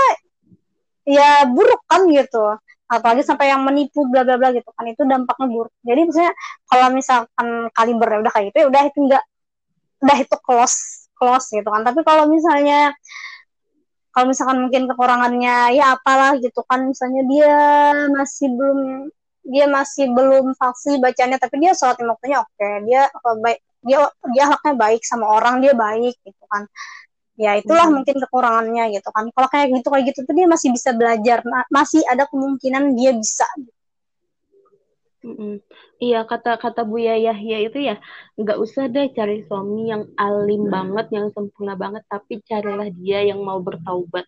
ya 1.06 1.30
buruk 1.46 1.82
kan 1.86 2.06
gitu. 2.10 2.58
Apalagi 2.90 3.24
sampai 3.24 3.48
yang 3.48 3.64
menipu 3.64 4.04
bla 4.10 4.26
bla 4.26 4.36
bla 4.36 4.50
gitu 4.50 4.68
kan. 4.74 4.84
Itu 4.90 5.06
dampaknya 5.06 5.46
buruk. 5.48 5.72
Jadi 5.86 6.00
misalnya 6.10 6.32
kalau 6.66 6.88
misalkan 6.90 7.48
kalibernya 7.72 8.18
udah 8.26 8.32
kayak 8.34 8.46
gitu 8.50 8.56
ya 8.58 8.66
udah 8.68 8.82
itu 8.90 8.98
enggak 9.06 9.24
udah 10.02 10.18
itu 10.18 10.36
close 10.42 11.01
close 11.22 11.54
gitu 11.54 11.70
kan 11.70 11.86
tapi 11.86 12.02
kalau 12.02 12.26
misalnya 12.26 12.90
kalau 14.10 14.26
misalkan 14.28 14.58
mungkin 14.66 14.90
kekurangannya 14.90 15.78
ya 15.78 15.94
apalah 15.94 16.34
gitu 16.42 16.66
kan 16.66 16.90
misalnya 16.90 17.22
dia 17.30 17.54
masih 18.10 18.50
belum 18.50 18.80
dia 19.46 19.66
masih 19.70 20.10
belum 20.10 20.54
fasih 20.58 20.98
bacanya 20.98 21.38
tapi 21.38 21.62
dia 21.62 21.72
sholat 21.78 21.98
waktunya 22.02 22.42
oke 22.42 22.50
okay. 22.58 22.82
dia 22.82 23.06
baik 23.38 23.60
dia 23.82 23.98
dia 24.34 24.42
akhlaknya 24.46 24.74
baik 24.78 25.02
sama 25.02 25.26
orang 25.26 25.62
dia 25.62 25.74
baik 25.74 26.14
gitu 26.22 26.44
kan 26.50 26.66
ya 27.40 27.58
itulah 27.58 27.88
hmm. 27.88 27.94
mungkin 28.02 28.16
kekurangannya 28.22 28.84
gitu 28.94 29.08
kan 29.10 29.24
kalau 29.32 29.48
kayak 29.50 29.72
gitu 29.74 29.88
kayak 29.88 30.04
gitu 30.12 30.20
tuh 30.28 30.34
dia 30.36 30.46
masih 30.46 30.68
bisa 30.70 30.90
belajar 30.94 31.42
masih 31.72 32.04
ada 32.06 32.28
kemungkinan 32.28 32.94
dia 32.94 33.16
bisa 33.16 33.48
Mm-mm. 35.22 35.62
Iya 36.02 36.26
kata 36.26 36.58
kata 36.58 36.82
Bu 36.82 36.98
Yahya 36.98 37.62
itu 37.62 37.78
ya 37.78 38.02
nggak 38.34 38.58
usah 38.58 38.90
deh 38.90 39.06
cari 39.14 39.46
suami 39.46 39.86
yang 39.94 40.10
alim 40.18 40.66
banget, 40.66 41.06
yang 41.14 41.30
sempurna 41.30 41.78
banget, 41.78 42.02
tapi 42.10 42.42
carilah 42.42 42.90
dia 42.90 43.22
yang 43.30 43.38
mau 43.46 43.62
bertaubat. 43.62 44.26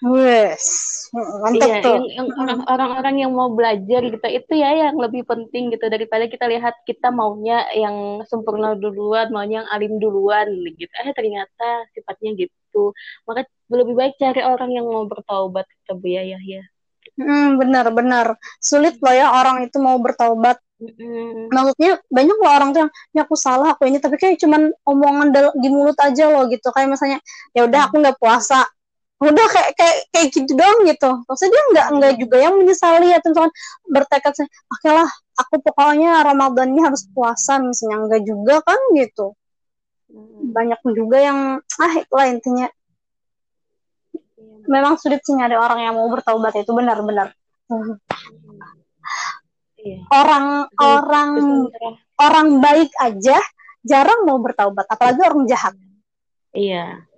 Wes, 0.00 0.64
mantap 1.12 1.68
iya, 1.68 1.84
tuh. 1.84 2.00
Yang, 2.00 2.08
yang 2.16 2.28
orang-orang 2.72 3.14
yang 3.20 3.32
mau 3.36 3.52
belajar 3.52 4.00
gitu 4.00 4.26
itu 4.32 4.52
ya 4.56 4.88
yang 4.88 4.96
lebih 4.96 5.28
penting 5.28 5.68
gitu 5.68 5.92
daripada 5.92 6.24
kita 6.24 6.48
lihat 6.48 6.72
kita 6.88 7.12
maunya 7.12 7.68
yang 7.76 8.24
sempurna 8.24 8.72
duluan, 8.80 9.28
maunya 9.28 9.60
yang 9.60 9.68
alim 9.68 10.00
duluan 10.00 10.48
gitu. 10.72 10.88
Eh 11.04 11.12
ternyata 11.12 11.84
sifatnya 11.92 12.32
gitu. 12.32 12.96
Maka 13.28 13.44
lebih 13.68 13.92
baik 13.92 14.16
cari 14.16 14.40
orang 14.40 14.72
yang 14.72 14.88
mau 14.88 15.04
bertaubat 15.04 15.68
kata 15.68 15.92
Bu 16.00 16.08
ya. 16.08 16.40
Hmm, 17.18 17.58
benar-benar 17.58 18.38
sulit 18.62 18.98
loh 19.02 19.14
ya 19.14 19.32
orang 19.34 19.66
itu 19.66 19.76
mau 19.82 19.96
bertaubat. 19.98 20.60
Mm. 20.80 21.52
Maksudnya 21.52 22.00
banyak 22.08 22.36
loh 22.40 22.50
orang 22.50 22.68
tuh 22.72 22.80
yang 22.86 22.92
ya 23.12 23.20
aku 23.28 23.36
salah 23.36 23.76
aku 23.76 23.84
ini 23.84 24.00
tapi 24.00 24.16
kayak 24.16 24.40
cuman 24.40 24.72
omongan 24.88 25.28
di 25.60 25.68
mulut 25.68 25.98
aja 26.00 26.30
loh 26.30 26.48
gitu. 26.48 26.72
Kayak 26.72 26.96
misalnya 26.96 27.18
ya 27.52 27.68
udah 27.68 27.80
aku 27.90 27.94
nggak 28.00 28.16
puasa. 28.16 28.64
Udah 29.20 29.46
kayak 29.52 29.70
kayak 29.76 29.96
kayak 30.08 30.26
gitu 30.32 30.52
dong 30.56 30.78
gitu. 30.88 31.10
Maksudnya 31.28 31.52
dia 31.52 31.64
nggak 31.68 31.86
nggak 32.00 32.12
juga 32.16 32.36
yang 32.40 32.54
menyesali 32.56 33.08
atau 33.12 33.28
misalkan 33.28 33.52
bertekad 33.84 34.32
oke 34.48 34.88
lah 34.88 35.10
aku 35.36 35.54
pokoknya 35.60 36.24
Ramadan 36.24 36.72
ini 36.72 36.80
harus 36.80 37.04
puasa 37.12 37.60
misalnya. 37.60 38.08
Enggak 38.08 38.22
juga 38.24 38.54
kan 38.64 38.80
gitu. 38.96 39.36
Banyak 40.50 40.80
juga 40.96 41.18
yang 41.20 41.38
ah 41.60 41.92
itulah 42.00 42.26
intinya 42.32 42.66
memang 44.68 44.96
sulit 45.00 45.20
sih 45.26 45.34
nyari 45.34 45.56
orang 45.58 45.80
yang 45.84 45.94
mau 45.96 46.08
bertaubat 46.08 46.54
itu 46.56 46.70
benar-benar. 46.72 47.34
Hmm. 47.70 47.96
orang 50.12 50.68
orang 50.76 51.30
orang 52.20 52.48
baik 52.60 52.92
aja 53.00 53.40
jarang 53.80 54.28
mau 54.28 54.36
bertaubat 54.42 54.84
apalagi 54.90 55.20
orang 55.24 55.48
jahat. 55.48 55.72
Iya 56.52 57.09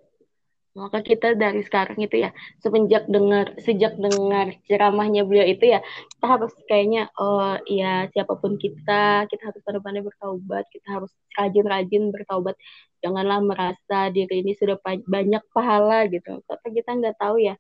maka 0.73 1.05
kita 1.05 1.37
dari 1.37 1.61
sekarang 1.61 2.01
itu 2.01 2.25
ya 2.25 2.31
semenjak 2.65 3.05
dengar 3.05 3.53
sejak 3.61 3.93
dengar 4.01 4.57
ceramahnya 4.65 5.29
beliau 5.29 5.45
itu 5.45 5.69
ya 5.69 5.85
kita 6.17 6.27
harus 6.27 6.53
kayaknya 6.65 7.13
oh 7.21 7.61
ya 7.69 8.09
siapa 8.13 8.41
pun 8.41 8.57
kita 8.57 9.29
kita 9.29 9.43
harus 9.53 9.61
pandai-pandai 9.65 10.01
bertaubat 10.01 10.65
kita 10.73 10.89
harus 10.89 11.13
rajin-rajin 11.37 12.09
bertaubat 12.09 12.57
janganlah 13.05 13.45
merasa 13.45 14.09
diri 14.09 14.41
ini 14.41 14.57
sudah 14.57 14.81
banyak 15.05 15.45
pahala 15.53 16.09
gitu 16.09 16.41
karena 16.49 16.69
kita 16.73 16.91
nggak 16.97 17.17
tahu 17.21 17.37
ya 17.37 17.55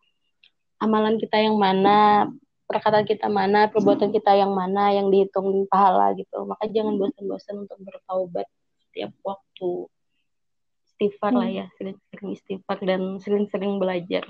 amalan 0.80 1.20
kita 1.20 1.36
yang 1.36 1.60
mana 1.60 2.26
perkataan 2.72 3.04
kita 3.04 3.28
mana, 3.28 3.68
perbuatan 3.68 4.08
kita 4.08 4.32
yang 4.32 4.56
mana 4.56 4.96
yang 4.96 5.12
dihitung 5.12 5.68
pahala 5.68 6.16
gitu. 6.16 6.48
Maka 6.48 6.64
jangan 6.72 6.96
bosan-bosan 6.96 7.68
untuk 7.68 7.76
bertaubat 7.84 8.48
setiap 8.88 9.12
waktu. 9.20 9.92
Istighfar 11.02 11.34
hmm. 11.34 11.40
lah 11.42 11.48
ya, 11.50 11.66
sering-sering 11.74 12.28
istighfar 12.30 12.78
dan 12.86 13.18
sering-sering 13.18 13.82
belajar. 13.82 14.22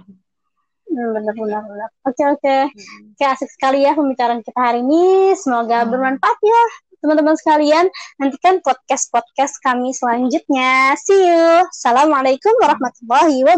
Hmm, 0.89 1.09
benar 1.13 1.35
benar 1.37 1.63
benar. 1.69 1.89
Oke 2.09 2.23
oke. 2.25 2.57
Hmm. 2.73 3.13
Oke 3.13 3.25
asik 3.29 3.51
sekali 3.53 3.85
ya 3.85 3.93
pembicaraan 3.93 4.41
kita 4.41 4.57
hari 4.57 4.81
ini. 4.81 5.37
Semoga 5.37 5.85
hmm. 5.85 5.93
bermanfaat 5.93 6.39
ya 6.41 6.63
teman-teman 7.03 7.37
sekalian. 7.37 7.93
Nantikan 8.17 8.65
podcast-podcast 8.65 9.61
kami 9.61 9.93
selanjutnya. 9.93 10.97
See 10.97 11.29
you. 11.29 11.69
Assalamualaikum 11.69 12.57
warahmatullahi 12.63 13.43
wabarakatuh. 13.43 13.51